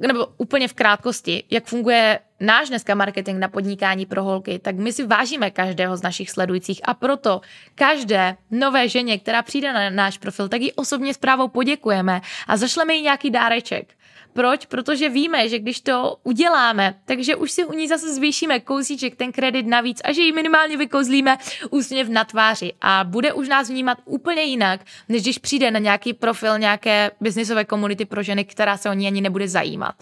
nebo 0.00 0.26
úplně 0.36 0.68
v 0.68 0.74
krátkosti, 0.74 1.44
jak 1.50 1.64
funguje 1.64 2.18
náš 2.40 2.68
dneska 2.68 2.94
marketing 2.94 3.38
na 3.38 3.48
podnikání 3.48 4.06
pro 4.06 4.22
holky, 4.22 4.58
tak 4.58 4.76
my 4.76 4.92
si 4.92 5.06
vážíme 5.06 5.50
každého 5.50 5.96
z 5.96 6.02
našich 6.02 6.30
sledujících 6.30 6.80
a 6.84 6.94
proto 6.94 7.40
každé 7.74 8.36
nové 8.50 8.88
ženě, 8.88 9.18
která 9.18 9.42
přijde 9.42 9.72
na 9.72 9.90
náš 9.90 10.18
profil, 10.18 10.48
tak 10.48 10.60
jí 10.60 10.72
osobně 10.72 11.14
zprávou 11.14 11.48
poděkujeme 11.48 12.20
a 12.46 12.56
zašleme 12.56 12.94
jí 12.94 13.02
nějaký 13.02 13.30
dáreček. 13.30 13.95
Proč? 14.36 14.66
Protože 14.66 15.08
víme, 15.08 15.48
že 15.48 15.58
když 15.58 15.80
to 15.80 16.16
uděláme, 16.22 16.94
takže 17.04 17.36
už 17.36 17.50
si 17.50 17.64
u 17.64 17.72
ní 17.72 17.88
zase 17.88 18.14
zvýšíme 18.14 18.60
kousíček, 18.60 19.16
ten 19.16 19.32
kredit 19.32 19.66
navíc 19.66 20.00
a 20.04 20.12
že 20.12 20.22
ji 20.22 20.32
minimálně 20.32 20.76
vykozlíme 20.76 21.36
úsměv 21.70 22.08
na 22.08 22.24
tváři 22.24 22.72
a 22.80 23.04
bude 23.04 23.32
už 23.32 23.48
nás 23.48 23.68
vnímat 23.68 23.98
úplně 24.04 24.42
jinak, 24.42 24.80
než 25.08 25.22
když 25.22 25.38
přijde 25.38 25.70
na 25.70 25.78
nějaký 25.78 26.12
profil 26.12 26.58
nějaké 26.58 27.10
biznisové 27.20 27.64
komunity 27.64 28.04
pro 28.04 28.22
ženy, 28.22 28.44
která 28.44 28.76
se 28.76 28.90
o 28.90 28.92
ní 28.92 29.06
ani 29.06 29.20
nebude 29.20 29.48
zajímat. 29.48 29.94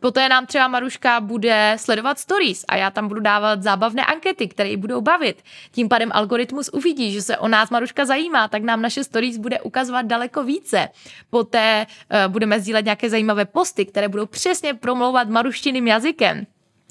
Poté 0.00 0.28
nám 0.28 0.46
třeba 0.46 0.68
Maruška 0.68 1.20
bude 1.20 1.76
sledovat 1.78 2.18
stories 2.18 2.64
a 2.68 2.76
já 2.76 2.90
tam 2.90 3.08
budu 3.08 3.20
dávat 3.20 3.62
zábavné 3.62 4.04
ankety, 4.04 4.48
které 4.48 4.68
ji 4.68 4.76
budou 4.76 5.00
bavit. 5.00 5.42
Tím 5.70 5.88
pádem 5.88 6.10
algoritmus 6.14 6.70
uvidí, 6.72 7.12
že 7.12 7.22
se 7.22 7.38
o 7.38 7.48
nás 7.48 7.70
Maruška 7.70 8.04
zajímá, 8.04 8.48
tak 8.48 8.62
nám 8.62 8.82
naše 8.82 9.04
stories 9.04 9.36
bude 9.36 9.60
ukazovat 9.60 10.06
daleko 10.06 10.44
více. 10.44 10.88
Poté 11.30 11.86
uh, 11.86 12.32
budeme 12.32 12.60
sdílet 12.60 12.84
nějaké 12.84 13.10
zajímavé 13.10 13.44
posty, 13.44 13.86
které 13.86 14.08
budou 14.08 14.26
přesně 14.26 14.74
promlouvat 14.74 15.28
maruštinným 15.28 15.86
jazykem. 15.86 16.46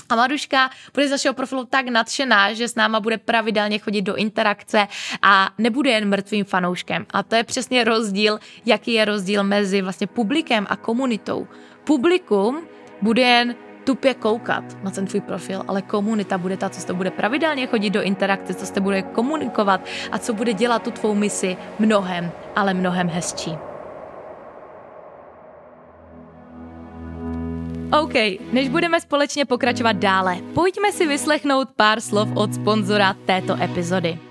A 0.10 0.16
Maruška 0.16 0.70
bude 0.94 1.08
z 1.08 1.12
našeho 1.12 1.34
profilu 1.34 1.66
tak 1.66 1.88
nadšená, 1.88 2.54
že 2.54 2.68
s 2.68 2.76
náma 2.76 3.00
bude 3.00 3.18
pravidelně 3.18 3.80
chodit 3.80 4.02
do 4.02 4.16
interakce 4.16 4.88
a 5.22 5.50
nebude 5.58 5.90
jen 5.90 6.10
mrtvým 6.10 6.46
fanouškem. 6.46 7.06
A 7.10 7.24
to 7.24 7.36
je 7.36 7.44
přesně 7.44 7.84
rozdíl, 7.84 8.40
jaký 8.66 8.94
je 8.94 9.06
rozdíl 9.06 9.44
mezi 9.44 9.82
vlastně 9.82 10.08
publikem 10.08 10.68
a 10.70 10.76
komunitou. 10.76 11.48
Publikum 11.84 12.68
bude 13.02 13.22
jen 13.22 13.56
tupě 13.84 14.14
koukat 14.14 14.84
na 14.84 14.92
ten 14.92 15.06
tvůj 15.06 15.22
profil, 15.22 15.64
ale 15.68 15.82
komunita 15.82 16.38
bude 16.38 16.58
ta, 16.58 16.70
co 16.70 16.88
to 16.88 16.96
bude 16.96 17.12
pravidelně 17.12 17.68
chodit 17.68 17.90
do 17.90 18.02
interakce, 18.02 18.54
co 18.54 18.74
to 18.74 18.82
bude 18.82 19.02
komunikovat 19.02 19.82
a 20.12 20.20
co 20.20 20.34
bude 20.34 20.54
dělat 20.54 20.84
tu 20.84 20.92
tvou 20.92 21.16
misi 21.16 21.58
mnohem, 21.80 22.32
ale 22.56 22.74
mnohem 22.74 23.10
hezčí. 23.10 23.58
OK, 28.02 28.14
než 28.54 28.70
budeme 28.70 29.02
společně 29.02 29.46
pokračovat 29.46 29.96
dále, 29.96 30.38
pojďme 30.54 30.92
si 30.92 31.08
vyslechnout 31.08 31.70
pár 31.76 32.02
slov 32.02 32.30
od 32.36 32.54
sponzora 32.54 33.16
této 33.26 33.62
epizody. 33.64 34.27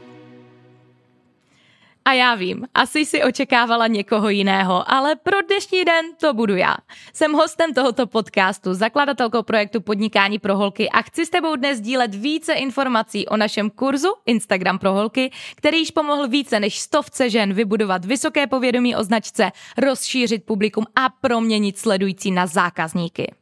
A 2.06 2.12
já 2.12 2.34
vím, 2.34 2.66
asi 2.74 3.04
si 3.06 3.22
očekávala 3.22 3.86
někoho 3.86 4.28
jiného, 4.28 4.92
ale 4.92 5.16
pro 5.16 5.42
dnešní 5.42 5.84
den 5.84 6.04
to 6.20 6.34
budu 6.34 6.56
já. 6.56 6.76
Jsem 7.12 7.32
hostem 7.32 7.74
tohoto 7.74 8.06
podcastu, 8.06 8.74
zakladatelkou 8.74 9.42
projektu 9.42 9.80
Podnikání 9.80 10.38
pro 10.38 10.56
holky 10.56 10.88
a 10.88 11.02
chci 11.02 11.26
s 11.26 11.30
tebou 11.30 11.56
dnes 11.56 11.80
dílet 11.80 12.14
více 12.14 12.52
informací 12.52 13.28
o 13.28 13.36
našem 13.36 13.70
kurzu 13.70 14.08
Instagram 14.26 14.78
pro 14.78 14.92
holky, 14.92 15.30
který 15.56 15.78
již 15.78 15.90
pomohl 15.90 16.28
více 16.28 16.60
než 16.60 16.78
stovce 16.78 17.30
žen 17.30 17.52
vybudovat 17.52 18.04
vysoké 18.04 18.46
povědomí 18.46 18.96
o 18.96 19.04
značce, 19.04 19.52
rozšířit 19.78 20.44
publikum 20.44 20.84
a 20.96 21.08
proměnit 21.08 21.78
sledující 21.78 22.30
na 22.30 22.46
zákazníky. 22.46 23.34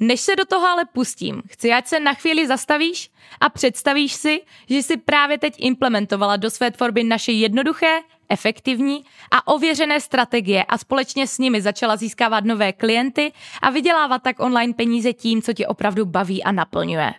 Než 0.00 0.20
se 0.20 0.36
do 0.36 0.44
toho 0.44 0.66
ale 0.66 0.84
pustím, 0.84 1.42
chci, 1.50 1.72
ať 1.72 1.86
se 1.86 2.00
na 2.00 2.14
chvíli 2.14 2.46
zastavíš 2.46 3.10
a 3.40 3.48
představíš 3.48 4.12
si, 4.12 4.40
že 4.68 4.76
jsi 4.76 4.96
právě 4.96 5.38
teď 5.38 5.54
implementovala 5.58 6.36
do 6.36 6.50
své 6.50 6.70
tvorby 6.70 7.04
naše 7.04 7.32
jednoduché, 7.32 8.00
efektivní 8.28 9.04
a 9.30 9.46
ověřené 9.46 10.00
strategie 10.00 10.64
a 10.64 10.78
společně 10.78 11.26
s 11.26 11.38
nimi 11.38 11.62
začala 11.62 11.96
získávat 11.96 12.44
nové 12.44 12.72
klienty 12.72 13.32
a 13.62 13.70
vydělávat 13.70 14.22
tak 14.22 14.40
online 14.40 14.74
peníze 14.74 15.12
tím, 15.12 15.42
co 15.42 15.52
tě 15.52 15.66
opravdu 15.66 16.06
baví 16.06 16.42
a 16.44 16.52
naplňuje. 16.52 17.14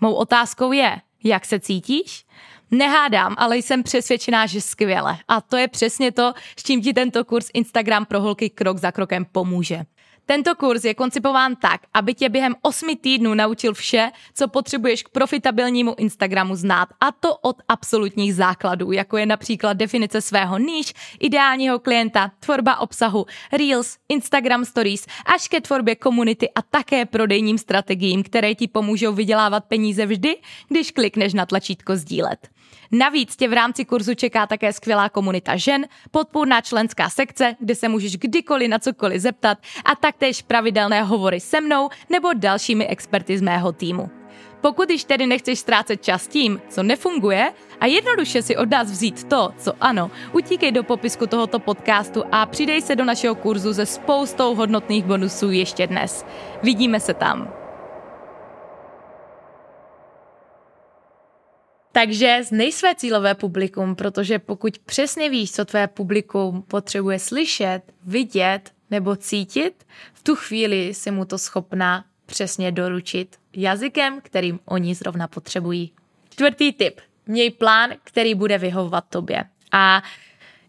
Mou 0.00 0.14
otázkou 0.14 0.72
je, 0.72 1.00
jak 1.24 1.44
se 1.44 1.60
cítíš? 1.60 2.24
Nehádám, 2.70 3.34
ale 3.38 3.56
jsem 3.56 3.82
přesvědčená, 3.82 4.46
že 4.46 4.60
skvěle. 4.60 5.18
A 5.28 5.40
to 5.40 5.56
je 5.56 5.68
přesně 5.68 6.12
to, 6.12 6.32
s 6.56 6.62
čím 6.62 6.82
ti 6.82 6.92
tento 6.92 7.24
kurz 7.24 7.50
Instagram 7.54 8.04
pro 8.06 8.20
holky 8.20 8.50
krok 8.50 8.78
za 8.78 8.92
krokem 8.92 9.26
pomůže. 9.32 9.84
Tento 10.30 10.54
kurz 10.54 10.84
je 10.84 10.94
koncipován 10.94 11.56
tak, 11.56 11.80
aby 11.94 12.14
tě 12.14 12.28
během 12.28 12.54
8 12.62 12.96
týdnů 12.96 13.34
naučil 13.34 13.74
vše, 13.74 14.10
co 14.34 14.48
potřebuješ 14.48 15.02
k 15.02 15.08
profitabilnímu 15.08 15.94
Instagramu 15.98 16.54
znát, 16.54 16.88
a 17.00 17.12
to 17.12 17.36
od 17.36 17.56
absolutních 17.68 18.34
základů, 18.34 18.92
jako 18.92 19.16
je 19.16 19.26
například 19.26 19.72
definice 19.72 20.20
svého 20.20 20.58
níž, 20.58 20.94
ideálního 21.20 21.78
klienta, 21.78 22.30
tvorba 22.40 22.80
obsahu, 22.80 23.26
Reels, 23.52 23.96
Instagram 24.08 24.64
Stories, 24.64 25.06
až 25.26 25.48
ke 25.48 25.60
tvorbě 25.60 25.96
komunity 25.96 26.48
a 26.54 26.62
také 26.62 27.06
prodejním 27.06 27.58
strategiím, 27.58 28.22
které 28.22 28.54
ti 28.54 28.68
pomůžou 28.68 29.12
vydělávat 29.12 29.64
peníze 29.64 30.06
vždy, 30.06 30.36
když 30.68 30.90
klikneš 30.90 31.34
na 31.34 31.46
tlačítko 31.46 31.96
sdílet. 31.96 32.48
Navíc 32.92 33.36
tě 33.36 33.48
v 33.48 33.52
rámci 33.52 33.84
kurzu 33.84 34.14
čeká 34.14 34.46
také 34.46 34.72
skvělá 34.72 35.08
komunita 35.08 35.56
žen, 35.56 35.86
podpůrná 36.10 36.60
členská 36.60 37.10
sekce, 37.10 37.56
kde 37.60 37.74
se 37.74 37.88
můžeš 37.88 38.16
kdykoliv 38.16 38.70
na 38.70 38.78
cokoliv 38.78 39.22
zeptat 39.22 39.58
a 39.84 39.94
taktéž 39.94 40.42
pravidelné 40.42 41.02
hovory 41.02 41.40
se 41.40 41.60
mnou 41.60 41.88
nebo 42.08 42.28
dalšími 42.34 42.86
experty 42.86 43.38
z 43.38 43.42
mého 43.42 43.72
týmu. 43.72 44.10
Pokud 44.60 44.90
již 44.90 45.04
tedy 45.04 45.26
nechceš 45.26 45.58
ztrácet 45.58 46.04
čas 46.04 46.26
tím, 46.26 46.60
co 46.68 46.82
nefunguje 46.82 47.52
a 47.80 47.86
jednoduše 47.86 48.42
si 48.42 48.56
od 48.56 48.70
nás 48.70 48.90
vzít 48.90 49.24
to, 49.24 49.54
co 49.58 49.72
ano, 49.80 50.10
utíkej 50.32 50.72
do 50.72 50.82
popisku 50.82 51.26
tohoto 51.26 51.58
podcastu 51.58 52.24
a 52.32 52.46
přidej 52.46 52.82
se 52.82 52.96
do 52.96 53.04
našeho 53.04 53.34
kurzu 53.34 53.74
se 53.74 53.86
spoustou 53.86 54.54
hodnotných 54.54 55.04
bonusů 55.04 55.50
ještě 55.50 55.86
dnes. 55.86 56.24
Vidíme 56.62 57.00
se 57.00 57.14
tam. 57.14 57.59
Takže 62.00 62.40
znej 62.44 62.72
své 62.72 62.94
cílové 62.94 63.34
publikum, 63.34 63.96
protože 63.96 64.38
pokud 64.38 64.78
přesně 64.78 65.30
víš, 65.30 65.52
co 65.52 65.64
tvé 65.64 65.88
publikum 65.88 66.62
potřebuje 66.62 67.18
slyšet, 67.18 67.80
vidět 68.04 68.70
nebo 68.90 69.16
cítit, 69.16 69.86
v 70.12 70.22
tu 70.22 70.34
chvíli 70.34 70.94
si 70.94 71.10
mu 71.10 71.24
to 71.24 71.38
schopná 71.38 72.04
přesně 72.26 72.72
doručit 72.72 73.36
jazykem, 73.56 74.20
kterým 74.20 74.60
oni 74.64 74.94
zrovna 74.94 75.28
potřebují. 75.28 75.92
Čtvrtý 76.30 76.72
tip. 76.72 77.00
Měj 77.26 77.50
plán, 77.50 77.90
který 78.04 78.34
bude 78.34 78.58
vyhovovat 78.58 79.04
tobě. 79.08 79.44
A 79.72 80.02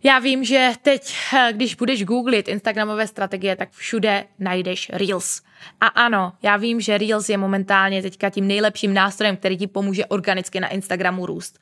já 0.03 0.19
vím, 0.19 0.43
že 0.43 0.71
teď, 0.81 1.15
když 1.51 1.75
budeš 1.75 2.05
googlit 2.05 2.47
Instagramové 2.47 3.07
strategie, 3.07 3.55
tak 3.55 3.71
všude 3.71 4.25
najdeš 4.39 4.91
Reels. 4.93 5.41
A 5.81 5.87
ano, 5.87 6.33
já 6.41 6.57
vím, 6.57 6.81
že 6.81 6.97
Reels 6.97 7.29
je 7.29 7.37
momentálně 7.37 8.01
teďka 8.01 8.29
tím 8.29 8.47
nejlepším 8.47 8.93
nástrojem, 8.93 9.37
který 9.37 9.57
ti 9.57 9.67
pomůže 9.67 10.05
organicky 10.05 10.59
na 10.59 10.67
Instagramu 10.67 11.25
růst. 11.25 11.59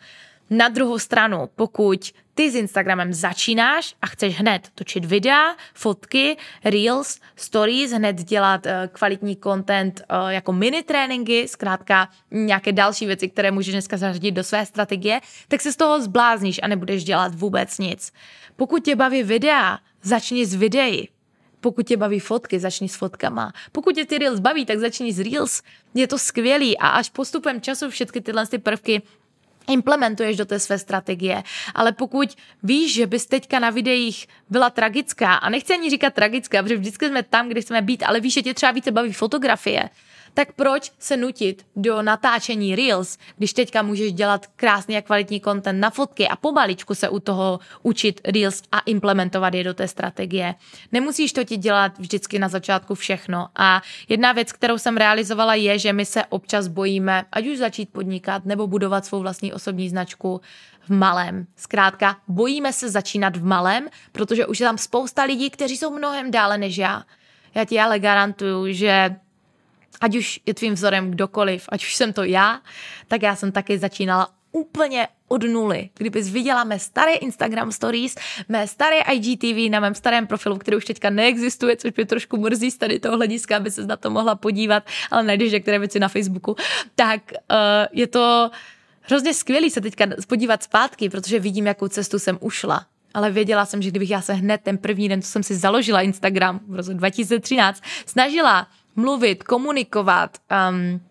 Na 0.50 0.70
druhou 0.70 1.00
stranu, 1.00 1.50
pokud 1.56 2.12
ty 2.34 2.51
s 2.51 2.56
Instagramem 2.56 3.13
začínáš 3.13 3.96
a 4.01 4.08
chceš 4.08 4.39
hned 4.39 4.70
točit 4.75 5.06
videa, 5.06 5.56
fotky, 5.74 6.38
reels, 6.63 7.20
stories, 7.36 7.91
hned 7.91 8.24
dělat 8.24 8.65
uh, 8.65 8.72
kvalitní 8.91 9.38
content 9.44 10.01
uh, 10.12 10.29
jako 10.29 10.53
mini 10.53 10.84
tréninky, 10.84 11.48
zkrátka 11.48 12.10
nějaké 12.32 12.72
další 12.72 13.06
věci, 13.06 13.29
které 13.29 13.51
můžeš 13.51 13.74
dneska 13.74 13.98
zařadit 13.98 14.32
do 14.32 14.44
své 14.44 14.65
strategie, 14.65 15.22
tak 15.48 15.62
se 15.62 15.72
z 15.72 15.75
toho 15.75 16.01
zblázníš 16.01 16.60
a 16.63 16.68
nebudeš 16.68 17.03
dělat 17.03 17.36
vůbec 17.36 17.77
nic. 17.77 18.12
Pokud 18.56 18.84
tě 18.84 18.96
baví 18.96 19.24
videa, 19.24 19.79
začni 20.01 20.46
s 20.46 20.53
videí. 20.53 21.10
Pokud 21.62 21.88
tě 21.88 21.98
baví 21.98 22.20
fotky, 22.20 22.60
začni 22.60 22.89
s 22.89 22.96
fotkama. 22.96 23.51
Pokud 23.72 23.96
tě 23.96 24.06
ty 24.06 24.18
Reels 24.18 24.39
baví, 24.39 24.65
tak 24.65 24.79
začni 24.79 25.13
s 25.13 25.20
Reels. 25.20 25.62
Je 25.94 26.08
to 26.08 26.18
skvělý 26.18 26.77
a 26.77 26.88
až 26.88 27.10
postupem 27.10 27.62
času 27.62 27.89
všechny 27.89 28.22
tyhle 28.22 28.48
ty 28.48 28.58
prvky 28.58 29.01
implementuješ 29.70 30.38
do 30.38 30.46
té 30.46 30.60
své 30.60 30.78
strategie. 30.78 31.44
Ale 31.76 31.92
pokud 31.92 32.38
víš, 32.64 32.94
že 32.94 33.08
bys 33.08 33.26
teďka 33.26 33.60
na 33.60 33.70
videích 33.70 34.28
byla 34.50 34.70
tragická, 34.70 35.34
a 35.34 35.50
nechci 35.50 35.74
ani 35.74 35.90
říkat 35.90 36.14
tragická, 36.14 36.64
protože 36.64 36.78
vždycky 36.78 37.08
jsme 37.08 37.24
tam, 37.24 37.50
kde 37.50 37.62
chceme 37.62 37.82
být, 37.82 38.04
ale 38.04 38.20
víš, 38.20 38.34
že 38.34 38.42
tě 38.42 38.54
třeba 38.54 38.72
více 38.72 38.92
baví 38.92 39.14
fotografie, 39.14 39.90
tak 40.33 40.53
proč 40.53 40.91
se 41.00 41.17
nutit 41.17 41.65
do 41.75 42.01
natáčení 42.01 42.75
Reels, 42.75 43.17
když 43.38 43.53
teďka 43.53 43.81
můžeš 43.81 44.13
dělat 44.13 44.48
krásný 44.48 44.98
a 44.98 45.01
kvalitní 45.01 45.41
content 45.41 45.79
na 45.79 45.89
fotky 45.89 46.27
a 46.27 46.36
pomaličku 46.36 46.95
se 46.95 47.09
u 47.09 47.19
toho 47.19 47.59
učit 47.83 48.21
Reels 48.25 48.62
a 48.71 48.79
implementovat 48.79 49.53
je 49.53 49.63
do 49.63 49.74
té 49.74 49.88
strategie. 49.88 50.55
Nemusíš 50.91 51.33
to 51.33 51.43
ti 51.43 51.57
dělat 51.57 52.00
vždycky 52.00 52.39
na 52.39 52.48
začátku 52.48 52.95
všechno. 52.95 53.48
A 53.55 53.81
jedna 54.09 54.31
věc, 54.31 54.51
kterou 54.51 54.77
jsem 54.77 54.98
realizovala, 54.98 55.55
je, 55.55 55.79
že 55.79 55.93
my 55.93 56.05
se 56.05 56.25
občas 56.25 56.67
bojíme, 56.67 57.24
ať 57.31 57.48
už 57.48 57.57
začít 57.57 57.89
podnikat 57.89 58.45
nebo 58.45 58.67
budovat 58.67 59.05
svou 59.05 59.19
vlastní 59.19 59.53
osobní 59.53 59.89
značku 59.89 60.41
v 60.81 60.89
malém. 60.89 61.48
Zkrátka, 61.55 62.17
bojíme 62.27 62.74
se 62.74 62.89
začínat 62.89 63.38
v 63.38 63.45
malém, 63.45 63.88
protože 64.12 64.45
už 64.45 64.59
je 64.59 64.67
tam 64.67 64.77
spousta 64.77 65.24
lidí, 65.24 65.50
kteří 65.50 65.77
jsou 65.77 65.93
mnohem 65.93 66.31
dále 66.31 66.57
než 66.57 66.77
já. 66.77 67.03
Já 67.55 67.65
ti 67.65 67.79
ale 67.79 68.00
garantuju, 68.00 68.74
že 68.74 69.15
ať 70.01 70.15
už 70.15 70.39
je 70.46 70.53
tvým 70.53 70.74
vzorem 70.74 71.12
kdokoliv, 71.12 71.65
ať 71.69 71.84
už 71.84 71.96
jsem 71.96 72.13
to 72.13 72.24
já, 72.24 72.62
tak 73.08 73.22
já 73.22 73.36
jsem 73.36 73.51
taky 73.51 73.77
začínala 73.77 74.29
úplně 74.51 75.08
od 75.27 75.43
nuly. 75.43 75.89
Kdybys 75.98 76.29
viděla 76.29 76.63
mé 76.63 76.79
staré 76.79 77.13
Instagram 77.13 77.72
stories, 77.72 78.15
mé 78.50 78.67
staré 78.67 79.00
IGTV 79.01 79.72
na 79.72 79.79
mém 79.79 79.96
starém 79.96 80.27
profilu, 80.27 80.58
který 80.58 80.77
už 80.77 80.86
teďka 80.86 81.10
neexistuje, 81.10 81.77
což 81.77 81.91
mě 81.96 82.05
trošku 82.05 82.38
mrzí 82.38 82.72
z 82.72 82.77
tady 82.77 83.00
toho 83.00 83.15
hlediska, 83.15 83.58
aby 83.58 83.72
se 83.72 83.86
na 83.86 83.98
to 83.98 84.10
mohla 84.10 84.36
podívat, 84.36 84.84
ale 85.12 85.24
najdeš 85.24 85.51
některé 85.51 85.79
věci 85.79 86.00
na 86.00 86.08
Facebooku, 86.08 86.55
tak 86.96 87.22
uh, 87.31 87.58
je 87.91 88.08
to 88.08 88.51
hrozně 89.01 89.34
skvělý 89.34 89.69
se 89.69 89.81
teďka 89.81 90.05
podívat 90.27 90.63
zpátky, 90.63 91.10
protože 91.10 91.39
vidím, 91.39 91.67
jakou 91.67 91.88
cestu 91.88 92.19
jsem 92.19 92.38
ušla. 92.41 92.86
Ale 93.13 93.31
věděla 93.31 93.65
jsem, 93.65 93.81
že 93.81 93.89
kdybych 93.89 94.10
já 94.10 94.22
se 94.22 94.34
hned 94.34 94.62
ten 94.63 94.77
první 94.77 95.10
den, 95.10 95.22
co 95.22 95.27
jsem 95.27 95.43
si 95.43 95.55
založila 95.55 96.01
Instagram 96.01 96.60
v 96.67 96.75
roce 96.75 96.93
2013, 96.93 97.84
snažila 98.05 98.67
mluvit, 99.00 99.44
komunikovat, 99.44 100.38
um, 100.70 101.01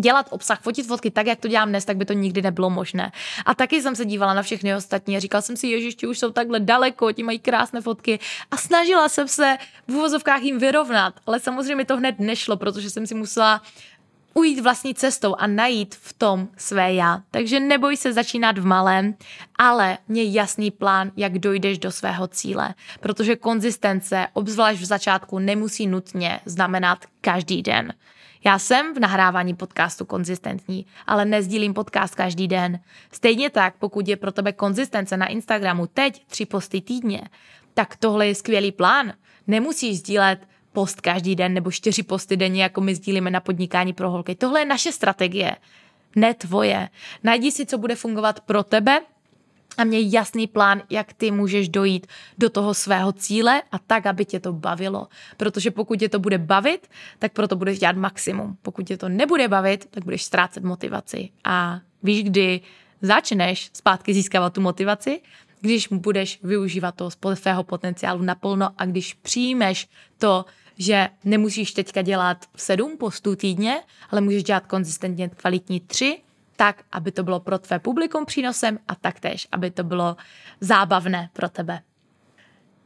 dělat 0.00 0.26
obsah, 0.30 0.62
fotit 0.62 0.86
fotky 0.86 1.10
tak, 1.10 1.26
jak 1.26 1.40
to 1.40 1.48
dělám 1.48 1.68
dnes, 1.68 1.84
tak 1.84 1.96
by 1.96 2.04
to 2.04 2.12
nikdy 2.12 2.42
nebylo 2.42 2.70
možné. 2.70 3.12
A 3.46 3.54
taky 3.54 3.82
jsem 3.82 3.96
se 3.96 4.04
dívala 4.04 4.34
na 4.34 4.42
všechny 4.42 4.74
ostatní 4.74 5.16
a 5.16 5.20
říkal 5.20 5.42
jsem 5.42 5.56
si, 5.56 5.66
ježišti, 5.66 6.06
už 6.06 6.18
jsou 6.18 6.30
takhle 6.30 6.60
daleko, 6.60 7.12
ti 7.12 7.22
mají 7.22 7.38
krásné 7.38 7.80
fotky 7.80 8.18
a 8.50 8.56
snažila 8.56 9.08
jsem 9.08 9.28
se 9.28 9.56
v 9.88 9.94
uvozovkách 9.94 10.42
jim 10.42 10.58
vyrovnat, 10.58 11.14
ale 11.26 11.40
samozřejmě 11.40 11.84
to 11.84 11.96
hned 11.96 12.18
nešlo, 12.18 12.56
protože 12.56 12.90
jsem 12.90 13.06
si 13.06 13.14
musela 13.14 13.62
ujít 14.38 14.60
vlastní 14.60 14.94
cestou 14.94 15.34
a 15.34 15.46
najít 15.46 15.94
v 15.94 16.12
tom 16.12 16.48
své 16.56 16.94
já. 16.94 17.22
Takže 17.30 17.60
neboj 17.60 17.96
se 17.96 18.12
začínat 18.12 18.58
v 18.58 18.66
malém, 18.66 19.14
ale 19.56 19.98
měj 20.08 20.32
jasný 20.32 20.70
plán, 20.70 21.10
jak 21.16 21.38
dojdeš 21.38 21.78
do 21.78 21.92
svého 21.92 22.28
cíle. 22.28 22.74
Protože 23.00 23.36
konzistence, 23.36 24.26
obzvlášť 24.32 24.80
v 24.80 24.84
začátku, 24.84 25.38
nemusí 25.38 25.86
nutně 25.86 26.40
znamenat 26.44 26.98
každý 27.20 27.62
den. 27.62 27.92
Já 28.44 28.58
jsem 28.58 28.94
v 28.94 28.98
nahrávání 28.98 29.54
podcastu 29.54 30.04
konzistentní, 30.04 30.86
ale 31.06 31.24
nezdílím 31.24 31.74
podcast 31.74 32.14
každý 32.14 32.48
den. 32.48 32.80
Stejně 33.12 33.50
tak, 33.50 33.74
pokud 33.78 34.08
je 34.08 34.16
pro 34.16 34.32
tebe 34.32 34.52
konzistence 34.52 35.16
na 35.16 35.26
Instagramu 35.26 35.86
teď 35.86 36.26
tři 36.26 36.46
posty 36.46 36.80
týdně, 36.80 37.28
tak 37.74 37.96
tohle 37.96 38.26
je 38.26 38.34
skvělý 38.34 38.72
plán. 38.72 39.12
Nemusíš 39.46 39.98
sdílet 39.98 40.38
post 40.78 41.00
každý 41.00 41.36
den 41.36 41.54
nebo 41.54 41.70
čtyři 41.70 42.02
posty 42.02 42.36
denně, 42.36 42.62
jako 42.62 42.80
my 42.80 42.94
sdílíme 42.94 43.30
na 43.30 43.40
podnikání 43.40 43.92
pro 43.92 44.10
holky. 44.10 44.34
Tohle 44.34 44.60
je 44.60 44.64
naše 44.64 44.92
strategie, 44.92 45.56
ne 46.16 46.34
tvoje. 46.34 46.88
Najdi 47.24 47.50
si, 47.50 47.66
co 47.66 47.78
bude 47.78 47.94
fungovat 47.94 48.40
pro 48.40 48.62
tebe 48.62 49.00
a 49.78 49.84
měj 49.84 50.10
jasný 50.10 50.46
plán, 50.46 50.82
jak 50.90 51.12
ty 51.12 51.30
můžeš 51.30 51.68
dojít 51.68 52.06
do 52.38 52.50
toho 52.50 52.74
svého 52.74 53.12
cíle 53.12 53.62
a 53.72 53.78
tak, 53.78 54.06
aby 54.06 54.24
tě 54.24 54.40
to 54.40 54.52
bavilo. 54.52 55.08
Protože 55.36 55.70
pokud 55.70 55.98
tě 55.98 56.08
to 56.08 56.18
bude 56.18 56.38
bavit, 56.38 56.86
tak 57.18 57.32
proto 57.32 57.56
budeš 57.56 57.78
dělat 57.78 57.96
maximum. 57.96 58.56
Pokud 58.62 58.86
tě 58.86 58.96
to 58.96 59.08
nebude 59.08 59.48
bavit, 59.48 59.88
tak 59.90 60.04
budeš 60.04 60.24
ztrácet 60.24 60.64
motivaci. 60.64 61.28
A 61.44 61.80
víš, 62.02 62.24
kdy 62.24 62.60
začneš 63.02 63.70
zpátky 63.72 64.14
získávat 64.14 64.52
tu 64.52 64.60
motivaci, 64.60 65.20
když 65.60 65.88
budeš 65.88 66.38
využívat 66.42 66.94
toho 66.94 67.10
svého 67.34 67.62
potenciálu 67.62 68.22
naplno 68.22 68.70
a 68.78 68.84
když 68.84 69.14
přijmeš 69.14 69.88
to, 70.18 70.44
že 70.78 71.08
nemusíš 71.24 71.72
teďka 71.72 72.02
dělat 72.02 72.44
sedm 72.56 72.96
postů 72.96 73.36
týdně, 73.36 73.82
ale 74.10 74.20
můžeš 74.20 74.44
dělat 74.44 74.66
konzistentně 74.66 75.28
kvalitní 75.28 75.80
tři, 75.80 76.18
tak, 76.56 76.82
aby 76.92 77.12
to 77.12 77.22
bylo 77.22 77.40
pro 77.40 77.58
tvé 77.58 77.78
publikum 77.78 78.26
přínosem 78.26 78.78
a 78.88 78.94
taktéž, 78.94 79.48
aby 79.52 79.70
to 79.70 79.84
bylo 79.84 80.16
zábavné 80.60 81.30
pro 81.32 81.48
tebe. 81.48 81.80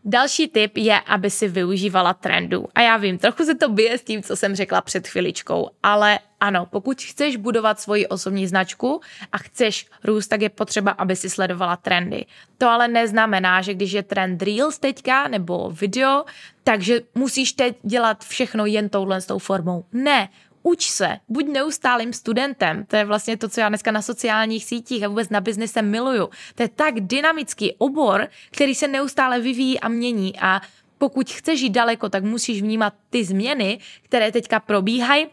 Další 0.04 0.48
tip 0.48 0.76
je, 0.76 1.00
aby 1.00 1.30
si 1.30 1.48
využívala 1.48 2.14
trendů. 2.14 2.66
A 2.74 2.80
já 2.80 2.96
vím, 2.96 3.18
trochu 3.18 3.44
se 3.44 3.54
to 3.54 3.68
bije 3.68 3.98
s 3.98 4.02
tím, 4.02 4.22
co 4.22 4.36
jsem 4.36 4.56
řekla 4.56 4.80
před 4.80 5.08
chviličkou, 5.08 5.70
ale 5.82 6.18
ano, 6.40 6.66
pokud 6.66 7.02
chceš 7.02 7.36
budovat 7.36 7.80
svoji 7.80 8.06
osobní 8.06 8.46
značku 8.46 9.00
a 9.32 9.38
chceš 9.38 9.86
růst, 10.04 10.28
tak 10.28 10.42
je 10.42 10.48
potřeba, 10.48 10.90
aby 10.90 11.16
si 11.16 11.30
sledovala 11.30 11.76
trendy. 11.76 12.26
To 12.58 12.68
ale 12.68 12.88
neznamená, 12.88 13.62
že 13.62 13.74
když 13.74 13.92
je 13.92 14.02
trend 14.02 14.42
Reels 14.42 14.78
teďka 14.78 15.28
nebo 15.28 15.70
video, 15.70 16.24
takže 16.64 17.00
musíš 17.14 17.52
teď 17.52 17.76
dělat 17.82 18.24
všechno 18.24 18.66
jen 18.66 18.88
touhle 18.88 19.20
s 19.20 19.26
tou 19.26 19.38
formou. 19.38 19.84
Ne, 19.92 20.28
uč 20.62 20.90
se, 20.90 21.18
buď 21.28 21.46
neustálým 21.46 22.12
studentem. 22.12 22.84
To 22.86 22.96
je 22.96 23.04
vlastně 23.04 23.36
to, 23.36 23.48
co 23.48 23.60
já 23.60 23.68
dneska 23.68 23.90
na 23.90 24.02
sociálních 24.02 24.64
sítích 24.64 25.04
a 25.04 25.08
vůbec 25.08 25.28
na 25.28 25.40
biznise 25.40 25.82
miluju. 25.82 26.30
To 26.54 26.62
je 26.62 26.68
tak 26.68 27.00
dynamický 27.00 27.74
obor, 27.78 28.28
který 28.50 28.74
se 28.74 28.88
neustále 28.88 29.40
vyvíjí 29.40 29.80
a 29.80 29.88
mění 29.88 30.38
a 30.40 30.60
pokud 30.98 31.30
chceš 31.30 31.60
jít 31.60 31.70
daleko, 31.70 32.08
tak 32.08 32.24
musíš 32.24 32.62
vnímat 32.62 32.94
ty 33.10 33.24
změny, 33.24 33.78
které 34.02 34.32
teďka 34.32 34.60
probíhají 34.60 35.26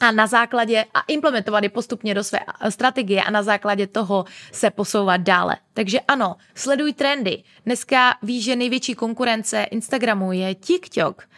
a 0.00 0.10
na 0.10 0.26
základě 0.26 0.84
a 0.94 1.00
implementovat 1.08 1.62
je 1.62 1.68
postupně 1.68 2.14
do 2.14 2.24
své 2.24 2.40
strategie 2.68 3.22
a 3.22 3.30
na 3.30 3.42
základě 3.42 3.86
toho 3.86 4.24
se 4.52 4.70
posouvat 4.70 5.20
dále. 5.20 5.56
Takže 5.74 6.00
ano, 6.00 6.36
sleduj 6.54 6.92
trendy. 6.92 7.42
Dneska 7.66 8.14
víš, 8.22 8.44
že 8.44 8.56
největší 8.56 8.94
konkurence 8.94 9.62
Instagramu 9.62 10.32
je 10.32 10.54
TikTok 10.54 11.28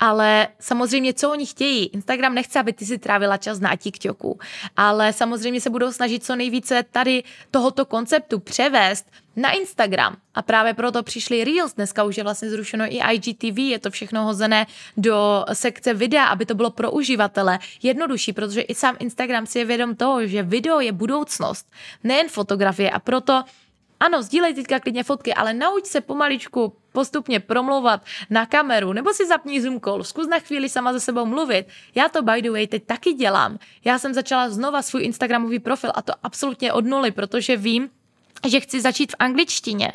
ale 0.00 0.48
samozřejmě, 0.60 1.14
co 1.14 1.30
oni 1.30 1.46
chtějí. 1.46 1.86
Instagram 1.86 2.34
nechce, 2.34 2.60
aby 2.60 2.72
ty 2.72 2.86
si 2.86 2.98
trávila 2.98 3.36
čas 3.36 3.60
na 3.60 3.76
TikToku, 3.76 4.38
ale 4.76 5.12
samozřejmě 5.12 5.60
se 5.60 5.70
budou 5.70 5.92
snažit 5.92 6.24
co 6.24 6.36
nejvíce 6.36 6.84
tady 6.90 7.22
tohoto 7.50 7.84
konceptu 7.84 8.38
převést 8.38 9.06
na 9.36 9.50
Instagram. 9.50 10.16
A 10.34 10.42
právě 10.42 10.74
proto 10.74 11.02
přišli 11.02 11.44
Reels, 11.44 11.74
dneska 11.74 12.04
už 12.04 12.16
je 12.16 12.22
vlastně 12.22 12.50
zrušeno 12.50 12.84
i 12.84 13.00
IGTV, 13.12 13.58
je 13.58 13.78
to 13.78 13.90
všechno 13.90 14.24
hozené 14.24 14.66
do 14.96 15.44
sekce 15.52 15.94
videa, 15.94 16.24
aby 16.24 16.46
to 16.46 16.54
bylo 16.54 16.70
pro 16.70 16.90
uživatele 16.90 17.58
jednodušší, 17.82 18.32
protože 18.32 18.60
i 18.60 18.74
sám 18.74 18.96
Instagram 18.98 19.46
si 19.46 19.58
je 19.58 19.64
vědom 19.64 19.96
toho, 19.96 20.26
že 20.26 20.42
video 20.42 20.80
je 20.80 20.92
budoucnost, 20.92 21.70
nejen 22.04 22.28
fotografie 22.28 22.90
a 22.90 22.98
proto 22.98 23.44
ano, 24.00 24.22
sdílej 24.22 24.54
teďka 24.54 24.80
klidně 24.80 25.04
fotky, 25.04 25.34
ale 25.34 25.54
nauč 25.54 25.86
se 25.86 26.00
pomaličku 26.00 26.76
postupně 26.92 27.40
promlouvat 27.40 28.04
na 28.30 28.46
kameru, 28.46 28.92
nebo 28.92 29.12
si 29.12 29.26
zapni 29.26 29.62
Zoom 29.62 29.80
call, 29.80 30.04
zkus 30.04 30.26
na 30.26 30.38
chvíli 30.38 30.68
sama 30.68 30.92
ze 30.92 31.00
sebou 31.00 31.26
mluvit. 31.26 31.66
Já 31.94 32.08
to 32.08 32.22
by 32.22 32.42
the 32.42 32.50
way 32.50 32.66
teď 32.66 32.84
taky 32.86 33.12
dělám. 33.12 33.58
Já 33.84 33.98
jsem 33.98 34.14
začala 34.14 34.50
znova 34.50 34.82
svůj 34.82 35.02
Instagramový 35.04 35.58
profil 35.58 35.92
a 35.94 36.02
to 36.02 36.12
absolutně 36.22 36.72
od 36.72 36.86
nuly, 36.86 37.10
protože 37.10 37.56
vím, 37.56 37.90
že 38.48 38.60
chci 38.60 38.80
začít 38.80 39.12
v 39.12 39.16
angličtině. 39.18 39.92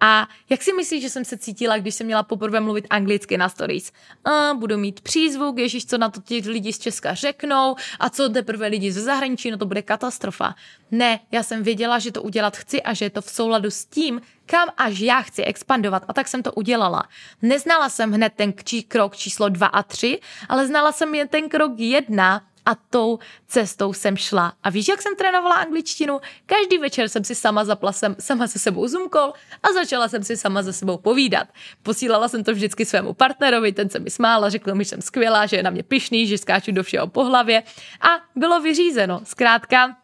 A 0.00 0.28
jak 0.50 0.62
si 0.62 0.72
myslíš, 0.72 1.02
že 1.02 1.10
jsem 1.10 1.24
se 1.24 1.38
cítila, 1.38 1.78
když 1.78 1.94
jsem 1.94 2.06
měla 2.06 2.22
poprvé 2.22 2.60
mluvit 2.60 2.86
anglicky 2.90 3.38
na 3.38 3.48
stories? 3.48 3.92
A, 4.24 4.54
budu 4.54 4.78
mít 4.78 5.00
přízvuk, 5.00 5.58
ježíš, 5.58 5.86
co 5.86 5.98
na 5.98 6.08
to 6.08 6.20
ti 6.20 6.42
lidi 6.46 6.72
z 6.72 6.78
Česka 6.78 7.14
řeknou 7.14 7.76
a 8.00 8.10
co 8.10 8.28
teprve 8.28 8.66
lidi 8.66 8.92
ze 8.92 9.00
zahraničí, 9.00 9.50
no 9.50 9.58
to 9.58 9.66
bude 9.66 9.82
katastrofa. 9.82 10.54
Ne, 10.90 11.20
já 11.32 11.42
jsem 11.42 11.62
věděla, 11.62 11.98
že 11.98 12.12
to 12.12 12.22
udělat 12.22 12.56
chci 12.56 12.82
a 12.82 12.94
že 12.94 13.04
je 13.04 13.10
to 13.10 13.20
v 13.20 13.30
souladu 13.30 13.70
s 13.70 13.84
tím, 13.84 14.20
kam 14.46 14.68
až 14.76 14.98
já 14.98 15.22
chci 15.22 15.42
expandovat 15.42 16.04
a 16.08 16.12
tak 16.12 16.28
jsem 16.28 16.42
to 16.42 16.52
udělala. 16.52 17.08
Neznala 17.42 17.88
jsem 17.88 18.12
hned 18.12 18.32
ten 18.36 18.52
krok 18.88 19.16
číslo 19.16 19.48
2 19.48 19.66
a 19.66 19.82
3, 19.82 20.20
ale 20.48 20.66
znala 20.66 20.92
jsem 20.92 21.14
jen 21.14 21.28
ten 21.28 21.48
krok 21.48 21.72
1 21.76 22.42
a 22.66 22.74
tou 22.74 23.18
cestou 23.46 23.92
jsem 23.92 24.16
šla. 24.16 24.52
A 24.62 24.70
víš, 24.70 24.88
jak 24.88 25.02
jsem 25.02 25.16
trénovala 25.16 25.54
angličtinu? 25.54 26.20
Každý 26.46 26.78
večer 26.78 27.08
jsem 27.08 27.24
si 27.24 27.34
sama 27.34 27.64
zapla 27.64 27.92
jsem, 27.92 28.16
sama 28.18 28.46
se 28.46 28.58
sebou 28.58 28.88
Zoom 28.88 29.10
call 29.10 29.32
a 29.62 29.72
začala 29.72 30.08
jsem 30.08 30.22
si 30.22 30.36
sama 30.36 30.62
se 30.62 30.72
sebou 30.72 30.98
povídat. 30.98 31.48
Posílala 31.82 32.28
jsem 32.28 32.44
to 32.44 32.52
vždycky 32.52 32.84
svému 32.84 33.14
partnerovi, 33.14 33.72
ten 33.72 33.90
se 33.90 33.98
mi 33.98 34.10
smál 34.10 34.44
a 34.44 34.50
řekl 34.50 34.74
mi, 34.74 34.84
že 34.84 34.90
jsem 34.90 35.02
skvělá, 35.02 35.46
že 35.46 35.56
je 35.56 35.62
na 35.62 35.70
mě 35.70 35.82
pišný, 35.82 36.26
že 36.26 36.38
skáču 36.38 36.72
do 36.72 36.82
všeho 36.82 37.06
po 37.06 37.24
hlavě 37.24 37.62
a 38.00 38.08
bylo 38.36 38.60
vyřízeno. 38.60 39.20
Zkrátka, 39.24 39.96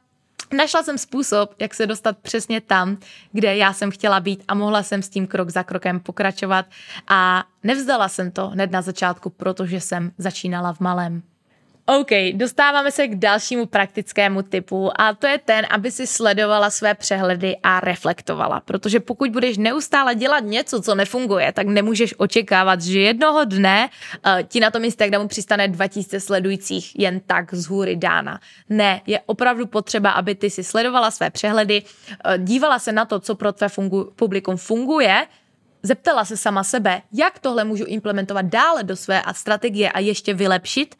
Našla 0.52 0.82
jsem 0.82 0.98
způsob, 0.98 1.54
jak 1.58 1.74
se 1.74 1.86
dostat 1.86 2.18
přesně 2.18 2.60
tam, 2.60 2.98
kde 3.32 3.56
já 3.56 3.72
jsem 3.72 3.90
chtěla 3.90 4.20
být 4.20 4.44
a 4.48 4.54
mohla 4.54 4.82
jsem 4.82 5.02
s 5.02 5.08
tím 5.08 5.26
krok 5.26 5.50
za 5.50 5.62
krokem 5.62 6.00
pokračovat 6.00 6.66
a 7.08 7.44
nevzdala 7.62 8.08
jsem 8.08 8.30
to 8.30 8.48
hned 8.48 8.70
na 8.70 8.82
začátku, 8.82 9.30
protože 9.30 9.80
jsem 9.80 10.12
začínala 10.18 10.72
v 10.72 10.80
malém. 10.80 11.22
OK, 11.98 12.10
dostáváme 12.32 12.90
se 12.90 13.08
k 13.08 13.14
dalšímu 13.14 13.66
praktickému 13.66 14.42
typu 14.42 14.90
a 15.00 15.14
to 15.14 15.26
je 15.26 15.38
ten, 15.38 15.66
aby 15.70 15.90
si 15.90 16.06
sledovala 16.06 16.70
své 16.70 16.94
přehledy 16.94 17.56
a 17.62 17.80
reflektovala. 17.80 18.60
Protože 18.60 19.00
pokud 19.00 19.30
budeš 19.30 19.58
neustále 19.58 20.14
dělat 20.14 20.40
něco, 20.40 20.82
co 20.82 20.94
nefunguje, 20.94 21.52
tak 21.52 21.66
nemůžeš 21.66 22.14
očekávat, 22.18 22.80
že 22.80 23.00
jednoho 23.00 23.44
dne 23.44 23.88
uh, 23.88 24.42
ti 24.42 24.60
na 24.60 24.70
tom 24.70 24.84
Instagramu 24.84 25.28
přistane 25.28 25.68
2000 25.68 26.20
sledujících 26.20 26.98
jen 26.98 27.20
tak 27.26 27.54
z 27.54 27.66
hůry 27.66 27.96
dána. 27.96 28.40
Ne, 28.68 29.02
je 29.06 29.20
opravdu 29.26 29.66
potřeba, 29.66 30.10
aby 30.10 30.34
ty 30.34 30.50
si 30.50 30.64
sledovala 30.64 31.10
své 31.10 31.30
přehledy, 31.30 31.82
uh, 31.82 32.44
dívala 32.44 32.78
se 32.78 32.92
na 32.92 33.04
to, 33.04 33.20
co 33.20 33.34
pro 33.34 33.52
tvé 33.52 33.66
fungu- 33.66 34.10
publikum 34.16 34.56
funguje, 34.56 35.26
zeptala 35.82 36.24
se 36.24 36.36
sama 36.36 36.64
sebe, 36.64 37.02
jak 37.12 37.38
tohle 37.38 37.64
můžu 37.64 37.84
implementovat 37.84 38.46
dále 38.46 38.84
do 38.84 38.96
své 38.96 39.22
strategie 39.32 39.92
a 39.92 39.98
ještě 39.98 40.34
vylepšit 40.34 40.94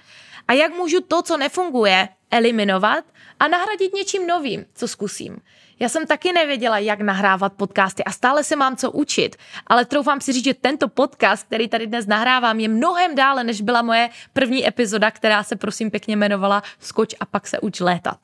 a 0.48 0.52
jak 0.52 0.72
můžu 0.72 1.00
to, 1.00 1.22
co 1.22 1.36
nefunguje, 1.36 2.08
eliminovat 2.30 3.04
a 3.40 3.48
nahradit 3.48 3.94
něčím 3.94 4.26
novým, 4.26 4.66
co 4.74 4.88
zkusím. 4.88 5.36
Já 5.80 5.88
jsem 5.88 6.06
taky 6.06 6.32
nevěděla, 6.32 6.78
jak 6.78 7.00
nahrávat 7.00 7.52
podcasty 7.52 8.04
a 8.04 8.12
stále 8.12 8.44
se 8.44 8.56
mám 8.56 8.76
co 8.76 8.90
učit, 8.90 9.36
ale 9.66 9.84
troufám 9.84 10.20
si 10.20 10.32
říct, 10.32 10.44
že 10.44 10.54
tento 10.54 10.88
podcast, 10.88 11.46
který 11.46 11.68
tady 11.68 11.86
dnes 11.86 12.06
nahrávám, 12.06 12.60
je 12.60 12.68
mnohem 12.68 13.14
dále, 13.14 13.44
než 13.44 13.60
byla 13.60 13.82
moje 13.82 14.10
první 14.32 14.68
epizoda, 14.68 15.10
která 15.10 15.42
se 15.42 15.56
prosím 15.56 15.90
pěkně 15.90 16.12
jmenovala 16.12 16.62
Skoč 16.78 17.14
a 17.20 17.26
pak 17.26 17.46
se 17.46 17.60
uč 17.60 17.80
létat. 17.80 18.18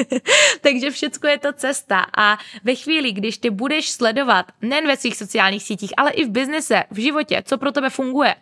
Takže 0.60 0.90
všecko 0.90 1.26
je 1.26 1.38
to 1.38 1.52
cesta 1.52 2.06
a 2.16 2.38
ve 2.64 2.74
chvíli, 2.74 3.12
když 3.12 3.38
ty 3.38 3.50
budeš 3.50 3.90
sledovat 3.90 4.46
nejen 4.62 4.86
ve 4.86 4.96
svých 4.96 5.16
sociálních 5.16 5.62
sítích, 5.62 5.92
ale 5.96 6.10
i 6.10 6.24
v 6.24 6.30
biznise, 6.30 6.84
v 6.90 6.98
životě, 6.98 7.42
co 7.46 7.58
pro 7.58 7.72
tebe 7.72 7.90
funguje, 7.90 8.34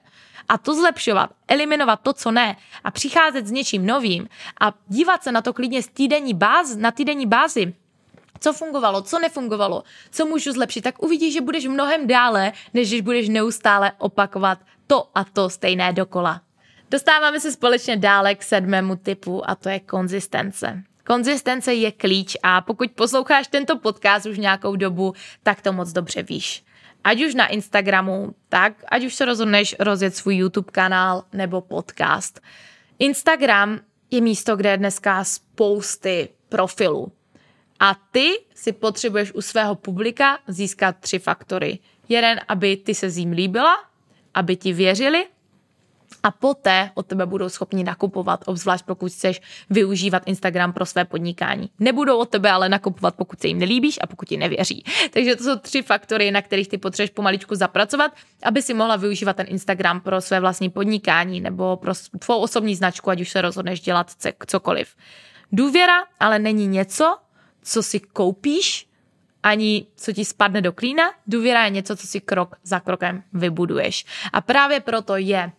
a 0.48 0.58
to 0.58 0.74
zlepšovat, 0.74 1.30
eliminovat 1.48 2.00
to, 2.02 2.12
co 2.12 2.30
ne 2.30 2.56
a 2.84 2.90
přicházet 2.90 3.46
s 3.46 3.50
něčím 3.50 3.86
novým 3.86 4.28
a 4.60 4.72
dívat 4.88 5.22
se 5.22 5.32
na 5.32 5.42
to 5.42 5.52
klidně 5.52 5.82
z 5.82 5.88
týdenní 5.88 6.34
báz, 6.34 6.76
na 6.76 6.90
týdenní 6.90 7.26
bázi, 7.26 7.74
co 8.40 8.52
fungovalo, 8.52 9.02
co 9.02 9.18
nefungovalo, 9.18 9.82
co 10.10 10.26
můžu 10.26 10.52
zlepšit, 10.52 10.80
tak 10.80 11.02
uvidíš, 11.02 11.34
že 11.34 11.40
budeš 11.40 11.66
mnohem 11.66 12.06
dále, 12.06 12.52
než 12.74 12.88
když 12.88 13.00
budeš 13.00 13.28
neustále 13.28 13.92
opakovat 13.98 14.58
to 14.86 15.08
a 15.14 15.24
to 15.24 15.50
stejné 15.50 15.92
dokola. 15.92 16.40
Dostáváme 16.90 17.40
se 17.40 17.52
společně 17.52 17.96
dále 17.96 18.34
k 18.34 18.42
sedmému 18.42 18.96
typu 18.96 19.50
a 19.50 19.54
to 19.54 19.68
je 19.68 19.80
konzistence. 19.80 20.82
Konzistence 21.06 21.74
je 21.74 21.92
klíč 21.92 22.36
a 22.42 22.60
pokud 22.60 22.90
posloucháš 22.90 23.46
tento 23.46 23.78
podcast 23.78 24.26
už 24.26 24.38
nějakou 24.38 24.76
dobu, 24.76 25.14
tak 25.42 25.60
to 25.62 25.72
moc 25.72 25.92
dobře 25.92 26.22
víš 26.22 26.64
ať 27.04 27.22
už 27.22 27.34
na 27.34 27.46
Instagramu, 27.46 28.34
tak 28.48 28.84
ať 28.88 29.04
už 29.04 29.14
se 29.14 29.24
rozhodneš 29.24 29.76
rozjet 29.78 30.16
svůj 30.16 30.36
YouTube 30.36 30.70
kanál 30.72 31.24
nebo 31.32 31.60
podcast. 31.60 32.40
Instagram 32.98 33.80
je 34.10 34.20
místo, 34.20 34.56
kde 34.56 34.70
je 34.70 34.76
dneska 34.76 35.24
spousty 35.24 36.28
profilů. 36.48 37.12
A 37.80 37.96
ty 38.10 38.32
si 38.54 38.72
potřebuješ 38.72 39.32
u 39.34 39.40
svého 39.40 39.74
publika 39.74 40.38
získat 40.48 40.96
tři 41.00 41.18
faktory. 41.18 41.78
Jeden, 42.08 42.40
aby 42.48 42.76
ty 42.76 42.94
se 42.94 43.10
zím 43.10 43.32
líbila, 43.32 43.76
aby 44.34 44.56
ti 44.56 44.72
věřili 44.72 45.26
a 46.22 46.30
poté 46.30 46.90
od 46.94 47.06
tebe 47.06 47.26
budou 47.26 47.48
schopni 47.48 47.84
nakupovat, 47.84 48.40
obzvlášť 48.46 48.84
pokud 48.84 49.12
chceš 49.12 49.40
využívat 49.70 50.22
Instagram 50.26 50.72
pro 50.72 50.86
své 50.86 51.04
podnikání. 51.04 51.70
Nebudou 51.78 52.18
od 52.18 52.28
tebe 52.28 52.50
ale 52.50 52.68
nakupovat, 52.68 53.14
pokud 53.14 53.40
se 53.40 53.48
jim 53.48 53.58
nelíbíš 53.58 53.98
a 54.02 54.06
pokud 54.06 54.28
ti 54.28 54.36
nevěří. 54.36 54.84
Takže 55.10 55.36
to 55.36 55.44
jsou 55.44 55.58
tři 55.58 55.82
faktory, 55.82 56.30
na 56.30 56.42
kterých 56.42 56.68
ty 56.68 56.78
potřebuješ 56.78 57.10
pomaličku 57.10 57.54
zapracovat, 57.54 58.12
aby 58.42 58.62
si 58.62 58.74
mohla 58.74 58.96
využívat 58.96 59.36
ten 59.36 59.46
Instagram 59.48 60.00
pro 60.00 60.20
své 60.20 60.40
vlastní 60.40 60.70
podnikání 60.70 61.40
nebo 61.40 61.76
pro 61.76 61.92
tvou 62.18 62.40
osobní 62.40 62.74
značku, 62.74 63.10
ať 63.10 63.20
už 63.20 63.30
se 63.30 63.40
rozhodneš 63.40 63.80
dělat 63.80 64.10
cokoliv. 64.46 64.96
Důvěra 65.52 66.04
ale 66.20 66.38
není 66.38 66.66
něco, 66.66 67.18
co 67.62 67.82
si 67.82 68.00
koupíš, 68.00 68.86
ani 69.42 69.86
co 69.96 70.12
ti 70.12 70.24
spadne 70.24 70.60
do 70.60 70.72
klína. 70.72 71.02
Důvěra 71.26 71.64
je 71.64 71.70
něco, 71.70 71.96
co 71.96 72.06
si 72.06 72.20
krok 72.20 72.56
za 72.62 72.80
krokem 72.80 73.22
vybuduješ. 73.32 74.04
A 74.32 74.40
právě 74.40 74.80
proto 74.80 75.16
je 75.16 75.52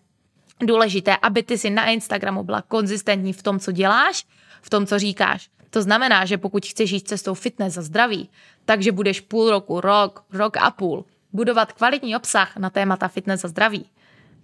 důležité, 0.65 1.17
aby 1.21 1.43
ty 1.43 1.57
si 1.57 1.69
na 1.69 1.85
Instagramu 1.85 2.43
byla 2.43 2.61
konzistentní 2.61 3.33
v 3.33 3.43
tom, 3.43 3.59
co 3.59 3.71
děláš, 3.71 4.25
v 4.61 4.69
tom, 4.69 4.85
co 4.85 4.99
říkáš. 4.99 5.49
To 5.69 5.81
znamená, 5.81 6.25
že 6.25 6.37
pokud 6.37 6.65
chceš 6.65 6.91
jít 6.91 7.07
cestou 7.07 7.33
fitness 7.33 7.77
a 7.77 7.81
zdraví, 7.81 8.29
takže 8.65 8.91
budeš 8.91 9.21
půl 9.21 9.49
roku, 9.49 9.81
rok, 9.81 10.23
rok 10.33 10.57
a 10.57 10.71
půl 10.71 11.05
budovat 11.33 11.73
kvalitní 11.73 12.15
obsah 12.15 12.57
na 12.57 12.69
témata 12.69 13.07
fitness 13.07 13.45
a 13.45 13.47
zdraví. 13.47 13.85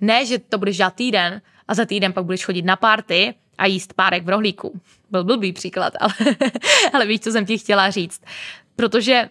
Ne, 0.02 0.26
že 0.26 0.40
to 0.40 0.58
budeš 0.58 0.78
dělat 0.78 0.96
týden 0.96 1.42
a 1.68 1.74
za 1.74 1.86
týden 1.86 2.14
pak 2.14 2.26
budeš 2.26 2.46
chodit 2.46 2.62
na 2.62 2.76
párty 2.76 3.36
a 3.58 3.66
jíst 3.66 3.94
párek 3.94 4.24
v 4.24 4.30
rohlíku. 4.30 4.82
Byl 5.10 5.24
blbý 5.24 5.54
příklad, 5.54 5.94
ale, 6.00 6.14
ale 6.94 7.06
víš, 7.06 7.20
co 7.20 7.32
jsem 7.32 7.46
ti 7.46 7.58
chtěla 7.58 7.90
říct. 7.90 8.22
Protože 8.76 9.30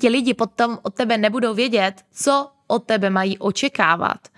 ti 0.00 0.08
lidi 0.08 0.34
potom 0.34 0.78
od 0.82 0.94
tebe 0.94 1.18
nebudou 1.18 1.54
vědět, 1.54 2.04
co 2.12 2.50
od 2.66 2.84
tebe 2.84 3.10
mají 3.10 3.38
očekávat. 3.38 4.28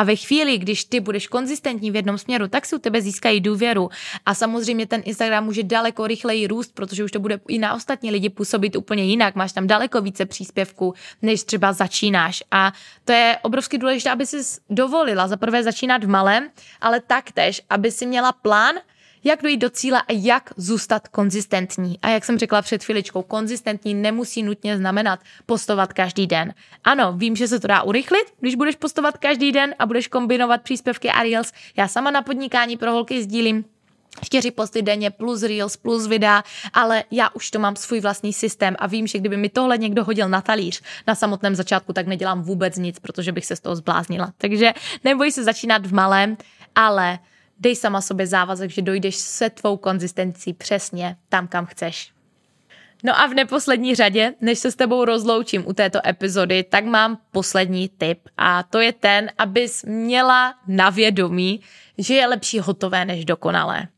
A 0.00 0.04
ve 0.04 0.16
chvíli, 0.16 0.58
když 0.58 0.84
ty 0.84 1.00
budeš 1.00 1.26
konzistentní 1.26 1.90
v 1.90 1.96
jednom 1.96 2.18
směru, 2.18 2.48
tak 2.48 2.66
si 2.66 2.76
u 2.76 2.78
tebe 2.78 3.02
získají 3.02 3.40
důvěru. 3.40 3.90
A 4.26 4.34
samozřejmě 4.34 4.86
ten 4.86 5.02
Instagram 5.04 5.44
může 5.44 5.62
daleko 5.62 6.06
rychleji 6.06 6.46
růst, 6.46 6.74
protože 6.74 7.04
už 7.04 7.12
to 7.12 7.20
bude 7.20 7.40
i 7.48 7.58
na 7.58 7.74
ostatní 7.74 8.10
lidi 8.10 8.28
působit 8.28 8.76
úplně 8.76 9.04
jinak. 9.04 9.34
Máš 9.34 9.52
tam 9.52 9.66
daleko 9.66 10.00
více 10.00 10.26
příspěvků, 10.26 10.94
než 11.22 11.44
třeba 11.44 11.72
začínáš. 11.72 12.42
A 12.50 12.72
to 13.04 13.12
je 13.12 13.38
obrovsky 13.42 13.78
důležité, 13.78 14.10
aby 14.10 14.26
si 14.26 14.36
dovolila 14.70 15.28
za 15.28 15.36
prvé 15.36 15.62
začínat 15.62 16.04
v 16.04 16.08
malém, 16.08 16.50
ale 16.80 17.00
taktéž, 17.00 17.62
aby 17.70 17.90
si 17.90 18.06
měla 18.06 18.32
plán, 18.32 18.74
jak 19.24 19.42
dojít 19.42 19.56
do 19.56 19.70
cíle 19.70 20.02
a 20.02 20.12
jak 20.12 20.52
zůstat 20.56 21.08
konzistentní. 21.08 21.98
A 22.02 22.08
jak 22.08 22.24
jsem 22.24 22.38
řekla 22.38 22.62
před 22.62 22.84
chviličkou, 22.84 23.22
konzistentní 23.22 23.94
nemusí 23.94 24.42
nutně 24.42 24.76
znamenat 24.76 25.20
postovat 25.46 25.92
každý 25.92 26.26
den. 26.26 26.54
Ano, 26.84 27.12
vím, 27.16 27.36
že 27.36 27.48
se 27.48 27.60
to 27.60 27.66
dá 27.66 27.82
urychlit, 27.82 28.24
když 28.40 28.54
budeš 28.54 28.76
postovat 28.76 29.18
každý 29.18 29.52
den 29.52 29.74
a 29.78 29.86
budeš 29.86 30.08
kombinovat 30.08 30.62
příspěvky 30.62 31.10
a 31.10 31.22
reels. 31.22 31.52
Já 31.76 31.88
sama 31.88 32.10
na 32.10 32.22
podnikání 32.22 32.76
pro 32.76 32.92
holky 32.92 33.22
sdílím 33.22 33.64
čtyři 34.24 34.50
posty 34.50 34.82
denně 34.82 35.10
plus 35.10 35.42
reels 35.42 35.76
plus 35.76 36.06
videa, 36.06 36.44
ale 36.72 37.04
já 37.10 37.28
už 37.34 37.50
to 37.50 37.58
mám 37.58 37.76
svůj 37.76 38.00
vlastní 38.00 38.32
systém 38.32 38.76
a 38.78 38.86
vím, 38.86 39.06
že 39.06 39.18
kdyby 39.18 39.36
mi 39.36 39.48
tohle 39.48 39.78
někdo 39.78 40.04
hodil 40.04 40.28
na 40.28 40.40
talíř 40.40 40.82
na 41.06 41.14
samotném 41.14 41.54
začátku, 41.54 41.92
tak 41.92 42.06
nedělám 42.06 42.42
vůbec 42.42 42.76
nic, 42.76 42.98
protože 42.98 43.32
bych 43.32 43.46
se 43.46 43.56
z 43.56 43.60
toho 43.60 43.76
zbláznila. 43.76 44.32
Takže 44.38 44.72
neboj 45.04 45.32
se 45.32 45.44
začínat 45.44 45.86
v 45.86 45.94
malém, 45.94 46.36
ale 46.74 47.18
dej 47.60 47.76
sama 47.76 48.00
sobě 48.00 48.26
závazek, 48.26 48.70
že 48.70 48.82
dojdeš 48.82 49.16
se 49.16 49.50
tvou 49.50 49.76
konzistencí 49.76 50.52
přesně 50.52 51.16
tam, 51.28 51.48
kam 51.48 51.66
chceš. 51.66 52.12
No 53.04 53.20
a 53.20 53.26
v 53.26 53.34
neposlední 53.34 53.94
řadě, 53.94 54.34
než 54.40 54.58
se 54.58 54.70
s 54.70 54.76
tebou 54.76 55.04
rozloučím 55.04 55.66
u 55.66 55.72
této 55.72 56.06
epizody, 56.06 56.62
tak 56.62 56.84
mám 56.84 57.18
poslední 57.30 57.88
tip 57.88 58.28
a 58.36 58.62
to 58.62 58.80
je 58.80 58.92
ten, 58.92 59.30
abys 59.38 59.84
měla 59.84 60.54
na 60.66 60.90
vědomí, 60.90 61.60
že 61.98 62.14
je 62.14 62.26
lepší 62.26 62.58
hotové 62.58 63.04
než 63.04 63.24
dokonalé. 63.24 63.88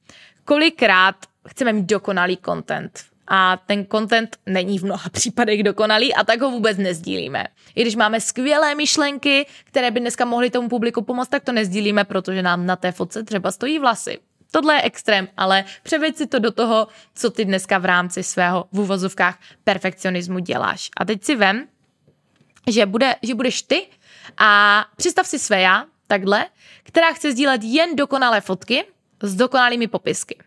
Kolikrát 0.44 1.16
chceme 1.48 1.72
mít 1.72 1.86
dokonalý 1.86 2.38
content, 2.44 3.00
a 3.34 3.56
ten 3.66 3.86
content 3.86 4.36
není 4.46 4.78
v 4.78 4.84
mnoha 4.84 5.08
případech 5.12 5.62
dokonalý 5.62 6.14
a 6.14 6.24
tak 6.24 6.40
ho 6.40 6.50
vůbec 6.50 6.78
nezdílíme. 6.78 7.46
I 7.74 7.82
když 7.82 7.96
máme 7.96 8.20
skvělé 8.20 8.74
myšlenky, 8.74 9.46
které 9.64 9.90
by 9.90 10.00
dneska 10.00 10.24
mohly 10.24 10.50
tomu 10.50 10.68
publiku 10.68 11.02
pomoct, 11.02 11.28
tak 11.28 11.44
to 11.44 11.52
nezdílíme, 11.52 12.04
protože 12.04 12.42
nám 12.42 12.66
na 12.66 12.76
té 12.76 12.92
fotce 12.92 13.22
třeba 13.22 13.50
stojí 13.50 13.78
vlasy. 13.78 14.18
Tohle 14.50 14.74
je 14.74 14.82
extrém, 14.82 15.28
ale 15.36 15.64
převeď 15.82 16.16
si 16.16 16.26
to 16.26 16.38
do 16.38 16.52
toho, 16.52 16.88
co 17.14 17.30
ty 17.30 17.44
dneska 17.44 17.78
v 17.78 17.84
rámci 17.84 18.22
svého 18.22 18.64
v 18.72 18.80
uvozovkách 18.80 19.38
perfekcionismu 19.64 20.38
děláš. 20.38 20.90
A 20.96 21.04
teď 21.04 21.24
si 21.24 21.36
vem, 21.36 21.66
že, 22.70 22.86
bude, 22.86 23.14
že 23.22 23.34
budeš 23.34 23.62
ty 23.62 23.86
a 24.38 24.84
představ 24.96 25.26
si 25.26 25.38
své 25.38 25.60
já, 25.60 25.84
takhle, 26.06 26.46
která 26.82 27.12
chce 27.12 27.32
sdílet 27.32 27.64
jen 27.64 27.96
dokonalé 27.96 28.40
fotky 28.40 28.84
s 29.22 29.34
dokonalými 29.34 29.88
popisky. 29.88 30.38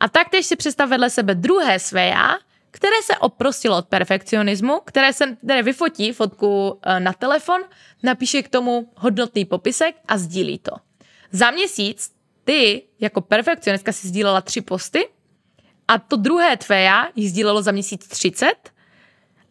A 0.00 0.08
taktéž 0.08 0.46
si 0.46 0.56
představ 0.56 0.88
vedle 0.88 1.10
sebe 1.10 1.34
druhé 1.34 1.78
své 1.78 2.06
já, 2.06 2.38
které 2.70 2.96
se 3.04 3.16
oprostilo 3.16 3.78
od 3.78 3.86
perfekcionismu, 3.86 4.80
které, 4.84 5.12
se, 5.12 5.36
které 5.44 5.62
vyfotí 5.62 6.12
fotku 6.12 6.80
e, 6.82 7.00
na 7.00 7.12
telefon, 7.12 7.60
napíše 8.02 8.42
k 8.42 8.48
tomu 8.48 8.92
hodnotný 8.96 9.44
popisek 9.44 9.96
a 10.08 10.18
sdílí 10.18 10.58
to. 10.58 10.72
Za 11.32 11.50
měsíc 11.50 12.10
ty 12.44 12.82
jako 13.00 13.20
perfekcionistka 13.20 13.92
si 13.92 14.08
sdílela 14.08 14.40
tři 14.40 14.60
posty 14.60 15.08
a 15.88 15.98
to 15.98 16.16
druhé 16.16 16.56
tvé 16.56 16.82
já 16.82 17.08
jí 17.16 17.28
sdílelo 17.28 17.62
za 17.62 17.72
měsíc 17.72 18.08
30 18.08 18.54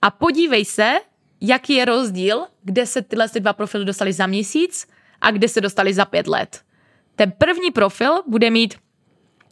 a 0.01 0.11
podívej 0.11 0.65
se, 0.65 0.93
jaký 1.41 1.73
je 1.73 1.85
rozdíl, 1.85 2.45
kde 2.63 2.85
se 2.85 3.01
tyhle 3.01 3.27
dva 3.39 3.53
profily 3.53 3.85
dostali 3.85 4.13
za 4.13 4.27
měsíc 4.27 4.87
a 5.21 5.31
kde 5.31 5.47
se 5.47 5.61
dostali 5.61 5.93
za 5.93 6.05
pět 6.05 6.27
let. 6.27 6.61
Ten 7.15 7.31
první 7.31 7.71
profil 7.71 8.23
bude 8.27 8.49
mít 8.49 8.75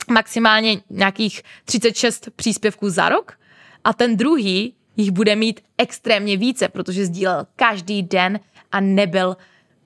maximálně 0.10 0.82
nějakých 0.90 1.42
36 1.66 2.30
příspěvků 2.36 2.90
za 2.90 3.10
rok 3.10 3.40
a 3.84 3.94
ten 3.94 4.18
druhý 4.18 4.76
jich 4.98 5.12
bude 5.12 5.36
mít 5.36 5.62
extrémně 5.78 6.38
více, 6.38 6.68
protože 6.68 7.06
sdílel 7.06 7.48
každý 7.56 8.04
den 8.04 8.40
a 8.72 8.80
nebyl 8.80 9.38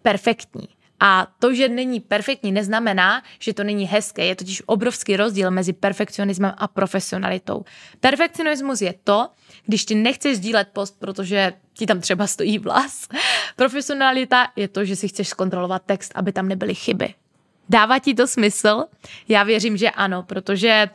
perfektní. 0.02 0.68
A 1.00 1.28
to, 1.40 1.54
že 1.54 1.70
není 1.70 2.00
perfektní, 2.00 2.52
neznamená, 2.52 3.24
že 3.40 3.54
to 3.54 3.64
není 3.64 3.86
hezké. 3.86 4.26
Je 4.26 4.36
totiž 4.36 4.64
obrovský 4.66 5.18
rozdíl 5.18 5.52
mezi 5.52 5.74
perfekcionismem 5.74 6.54
a 6.58 6.68
profesionalitou. 6.68 7.64
Perfekcionismus 8.00 8.82
je 8.82 8.94
to, 9.04 9.30
když 9.66 9.86
ty 9.86 9.96
nechceš 9.96 10.38
sdílet 10.38 10.68
post, 10.74 11.00
protože 11.00 11.54
ti 11.74 11.86
tam 11.86 12.02
třeba 12.02 12.28
stojí 12.28 12.60
vlas. 12.60 13.08
Profesionalita 13.56 14.48
je 14.56 14.68
to, 14.68 14.86
že 14.86 14.96
si 14.96 15.08
chceš 15.08 15.28
zkontrolovat 15.28 15.84
text, 15.86 16.12
aby 16.16 16.32
tam 16.32 16.48
nebyly 16.48 16.76
chyby. 16.76 17.14
Dává 17.70 18.00
ti 18.00 18.14
to 18.14 18.28
smysl? 18.28 18.86
Já 19.28 19.44
věřím, 19.44 19.78
že 19.78 19.90
ano, 19.90 20.24
protože 20.24 20.90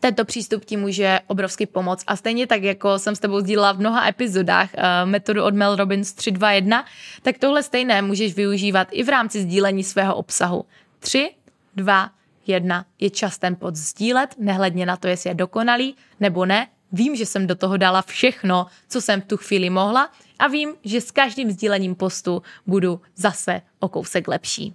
tento 0.00 0.24
přístup 0.24 0.64
ti 0.64 0.76
může 0.76 1.20
obrovsky 1.26 1.66
pomoct. 1.66 2.04
A 2.06 2.16
stejně 2.16 2.46
tak, 2.46 2.62
jako 2.62 2.98
jsem 2.98 3.16
s 3.16 3.18
tebou 3.18 3.40
sdílela 3.40 3.72
v 3.72 3.78
mnoha 3.78 4.08
epizodách 4.08 4.70
uh, 4.74 5.10
metodu 5.10 5.44
od 5.44 5.54
Mel 5.54 5.76
Robbins 5.76 6.12
321, 6.12 6.84
tak 7.22 7.38
tohle 7.38 7.62
stejné 7.62 8.02
můžeš 8.02 8.34
využívat 8.34 8.88
i 8.90 9.02
v 9.02 9.08
rámci 9.08 9.42
sdílení 9.42 9.84
svého 9.84 10.14
obsahu. 10.14 10.64
3, 10.98 11.30
2, 11.76 12.10
1 12.46 12.84
je 13.00 13.10
čas 13.10 13.38
ten 13.38 13.56
pod 13.56 13.76
sdílet, 13.76 14.34
nehledně 14.38 14.86
na 14.86 14.96
to, 14.96 15.08
jestli 15.08 15.30
je 15.30 15.34
dokonalý 15.34 15.96
nebo 16.20 16.46
ne. 16.46 16.68
Vím, 16.92 17.16
že 17.16 17.26
jsem 17.26 17.46
do 17.46 17.54
toho 17.54 17.76
dala 17.76 18.02
všechno, 18.02 18.66
co 18.88 19.00
jsem 19.00 19.20
v 19.20 19.24
tu 19.26 19.36
chvíli 19.36 19.70
mohla 19.70 20.10
a 20.38 20.46
vím, 20.48 20.74
že 20.84 21.00
s 21.00 21.10
každým 21.10 21.50
sdílením 21.50 21.94
postu 21.94 22.42
budu 22.66 23.00
zase 23.16 23.62
o 23.78 23.88
kousek 23.88 24.28
lepší. 24.28 24.74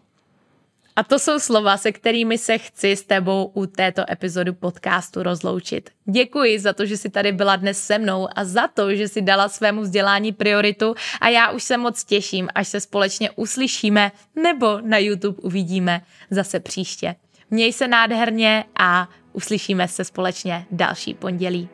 A 0.95 1.03
to 1.03 1.19
jsou 1.19 1.39
slova, 1.39 1.77
se 1.77 1.91
kterými 1.91 2.37
se 2.37 2.57
chci 2.57 2.91
s 2.91 3.03
tebou 3.03 3.51
u 3.53 3.65
této 3.65 4.11
epizodu 4.11 4.53
podcastu 4.53 5.23
rozloučit. 5.23 5.89
Děkuji 6.05 6.59
za 6.59 6.73
to, 6.73 6.85
že 6.85 6.97
jsi 6.97 7.09
tady 7.09 7.31
byla 7.31 7.55
dnes 7.55 7.85
se 7.85 7.97
mnou 7.97 8.27
a 8.35 8.45
za 8.45 8.67
to, 8.67 8.95
že 8.95 9.07
jsi 9.07 9.21
dala 9.21 9.49
svému 9.49 9.81
vzdělání 9.81 10.31
prioritu 10.31 10.95
a 11.21 11.29
já 11.29 11.51
už 11.51 11.63
se 11.63 11.77
moc 11.77 12.03
těším, 12.03 12.47
až 12.55 12.67
se 12.67 12.79
společně 12.79 13.31
uslyšíme 13.31 14.11
nebo 14.43 14.81
na 14.81 14.97
YouTube 14.97 15.37
uvidíme 15.41 16.01
zase 16.29 16.59
příště. 16.59 17.15
Měj 17.51 17.73
se 17.73 17.87
nádherně 17.87 18.63
a 18.79 19.09
uslyšíme 19.33 19.87
se 19.87 20.03
společně 20.03 20.65
další 20.71 21.13
pondělí. 21.13 21.69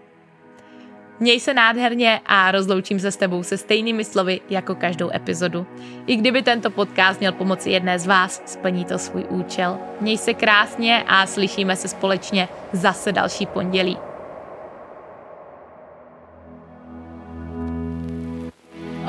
Měj 1.22 1.40
se 1.40 1.54
nádherně 1.54 2.22
a 2.26 2.52
rozloučím 2.52 3.00
se 3.00 3.12
s 3.12 3.18
tebou 3.18 3.44
se 3.44 3.58
stejnými 3.58 4.04
slovy 4.04 4.42
jako 4.50 4.76
každou 4.76 5.10
epizodu. 5.16 5.68
I 6.08 6.16
kdyby 6.16 6.42
tento 6.42 6.70
podcast 6.70 7.20
měl 7.20 7.32
pomoci 7.32 7.70
jedné 7.70 8.00
z 8.00 8.08
vás, 8.08 8.42
splní 8.46 8.86
to 8.86 8.98
svůj 8.98 9.26
účel. 9.30 9.78
Měj 10.00 10.18
se 10.18 10.34
krásně 10.34 11.04
a 11.08 11.28
slyšíme 11.28 11.76
se 11.76 11.88
společně 11.88 12.48
zase 12.74 13.12
další 13.12 13.46
pondělí. 13.46 13.98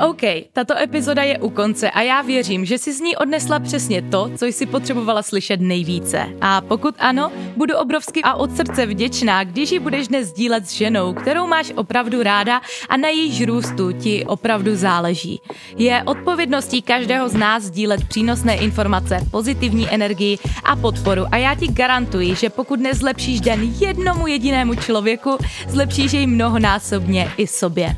OK, 0.01 0.21
tato 0.53 0.77
epizoda 0.77 1.23
je 1.23 1.39
u 1.39 1.49
konce 1.49 1.91
a 1.91 2.01
já 2.01 2.21
věřím, 2.21 2.65
že 2.65 2.77
si 2.77 2.93
z 2.93 2.99
ní 2.99 3.15
odnesla 3.15 3.59
přesně 3.59 4.01
to, 4.01 4.29
co 4.37 4.45
jsi 4.45 4.65
potřebovala 4.65 5.21
slyšet 5.21 5.61
nejvíce. 5.61 6.25
A 6.41 6.61
pokud 6.61 6.95
ano, 6.99 7.31
budu 7.57 7.77
obrovsky 7.77 8.21
a 8.23 8.33
od 8.33 8.55
srdce 8.55 8.85
vděčná, 8.85 9.43
když 9.43 9.71
ji 9.71 9.79
budeš 9.79 10.07
dnes 10.07 10.27
sdílet 10.27 10.67
s 10.67 10.71
ženou, 10.71 11.13
kterou 11.13 11.47
máš 11.47 11.71
opravdu 11.75 12.23
ráda 12.23 12.61
a 12.89 12.97
na 12.97 13.07
jejíž 13.07 13.45
růstu 13.45 13.91
ti 13.91 14.25
opravdu 14.25 14.75
záleží. 14.75 15.41
Je 15.77 16.03
odpovědností 16.03 16.81
každého 16.81 17.29
z 17.29 17.33
nás 17.33 17.63
sdílet 17.63 18.07
přínosné 18.07 18.55
informace, 18.55 19.17
pozitivní 19.31 19.89
energii 19.89 20.37
a 20.63 20.75
podporu 20.75 21.25
a 21.31 21.37
já 21.37 21.55
ti 21.55 21.67
garantuji, 21.67 22.35
že 22.35 22.49
pokud 22.49 22.79
nezlepšíš 22.79 23.41
den 23.41 23.73
jednomu 23.79 24.27
jedinému 24.27 24.75
člověku, 24.75 25.37
zlepšíš 25.67 26.13
jej 26.13 26.27
mnohonásobně 26.27 27.31
i 27.37 27.47
sobě. 27.47 27.95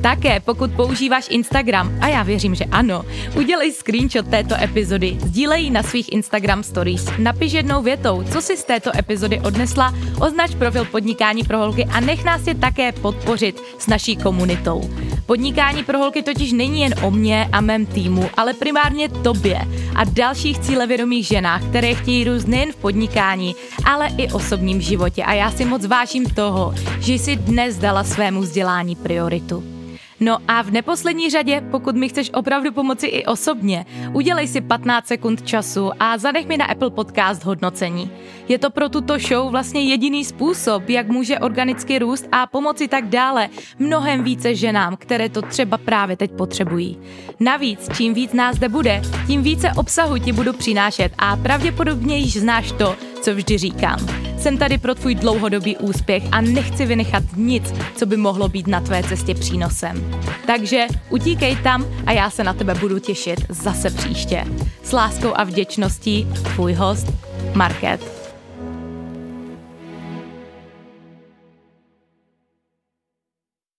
Také 0.00 0.40
pokud 0.40 0.70
používáš 0.70 1.26
Instagram, 1.30 1.98
a 2.00 2.08
já 2.08 2.22
věřím, 2.22 2.54
že 2.54 2.64
ano, 2.64 3.04
udělej 3.36 3.72
screenshot 3.72 4.28
této 4.28 4.54
epizody, 4.62 5.16
sdílej 5.20 5.70
na 5.70 5.82
svých 5.82 6.12
Instagram 6.12 6.62
stories, 6.62 7.06
napiš 7.18 7.52
jednou 7.52 7.82
větou, 7.82 8.24
co 8.32 8.40
si 8.40 8.56
z 8.56 8.64
této 8.64 8.98
epizody 8.98 9.40
odnesla, 9.40 9.94
označ 10.20 10.54
profil 10.54 10.84
Podnikání 10.84 11.44
pro 11.44 11.58
holky 11.58 11.84
a 11.84 12.00
nech 12.00 12.24
nás 12.24 12.46
je 12.46 12.54
také 12.54 12.92
podpořit 12.92 13.60
s 13.78 13.86
naší 13.86 14.16
komunitou. 14.16 14.90
Podnikání 15.26 15.84
pro 15.84 15.98
holky 15.98 16.22
totiž 16.22 16.52
není 16.52 16.80
jen 16.80 16.94
o 17.02 17.10
mně 17.10 17.48
a 17.52 17.60
mém 17.60 17.86
týmu, 17.86 18.30
ale 18.36 18.54
primárně 18.54 19.08
tobě 19.08 19.60
a 19.94 20.04
dalších 20.04 20.58
cílevědomých 20.58 21.26
ženách, 21.26 21.64
které 21.64 21.94
chtějí 21.94 22.24
růst 22.24 22.48
nejen 22.48 22.72
v 22.72 22.76
podnikání, 22.76 23.54
ale 23.84 24.08
i 24.16 24.32
osobním 24.32 24.80
životě. 24.80 25.24
A 25.24 25.32
já 25.32 25.50
si 25.50 25.64
moc 25.64 25.86
vážím 25.86 26.24
toho, 26.24 26.74
že 27.00 27.12
jsi 27.12 27.36
dnes 27.36 27.78
dala 27.78 28.04
svému 28.04 28.40
vzdělání 28.40 28.96
prioritu. 28.96 29.79
No 30.20 30.38
a 30.48 30.62
v 30.62 30.70
neposlední 30.70 31.30
řadě, 31.30 31.62
pokud 31.70 31.96
mi 31.96 32.08
chceš 32.08 32.30
opravdu 32.34 32.72
pomoci 32.72 33.06
i 33.06 33.24
osobně, 33.24 33.86
udělej 34.12 34.48
si 34.48 34.60
15 34.60 35.06
sekund 35.06 35.46
času 35.46 35.90
a 36.00 36.18
zanech 36.18 36.46
mi 36.46 36.56
na 36.56 36.64
Apple 36.64 36.90
Podcast 36.90 37.44
hodnocení. 37.44 38.10
Je 38.48 38.58
to 38.58 38.70
pro 38.70 38.88
tuto 38.88 39.18
show 39.18 39.50
vlastně 39.50 39.80
jediný 39.80 40.24
způsob, 40.24 40.88
jak 40.88 41.08
může 41.08 41.38
organicky 41.38 41.98
růst 41.98 42.28
a 42.32 42.46
pomoci 42.46 42.88
tak 42.88 43.08
dále 43.08 43.48
mnohem 43.78 44.24
více 44.24 44.54
ženám, 44.54 44.96
které 44.96 45.28
to 45.28 45.42
třeba 45.42 45.78
právě 45.78 46.16
teď 46.16 46.30
potřebují. 46.30 46.98
Navíc, 47.40 47.88
čím 47.96 48.14
víc 48.14 48.32
nás 48.32 48.56
zde 48.56 48.68
bude, 48.68 49.02
tím 49.26 49.42
více 49.42 49.72
obsahu 49.76 50.18
ti 50.18 50.32
budu 50.32 50.52
přinášet 50.52 51.12
a 51.18 51.36
pravděpodobně 51.36 52.16
již 52.18 52.36
znáš 52.36 52.72
to, 52.72 52.96
co 53.22 53.34
vždy 53.34 53.58
říkám. 53.58 54.29
Jsem 54.40 54.58
tady 54.58 54.78
pro 54.78 54.94
tvůj 54.94 55.14
dlouhodobý 55.14 55.76
úspěch 55.76 56.22
a 56.32 56.40
nechci 56.40 56.86
vynechat 56.86 57.22
nic, 57.36 57.74
co 57.96 58.06
by 58.06 58.16
mohlo 58.16 58.48
být 58.48 58.66
na 58.66 58.80
tvé 58.80 59.02
cestě 59.02 59.34
přínosem. 59.34 60.10
Takže 60.46 60.86
utíkej 61.10 61.56
tam 61.56 61.86
a 62.06 62.12
já 62.12 62.30
se 62.30 62.44
na 62.44 62.52
tebe 62.52 62.74
budu 62.74 62.98
těšit 62.98 63.40
zase 63.48 63.90
příště. 63.90 64.44
S 64.82 64.92
láskou 64.92 65.32
a 65.34 65.44
vděčností 65.44 66.26
tvůj 66.54 66.72
host 66.72 67.06
Market. 67.54 68.19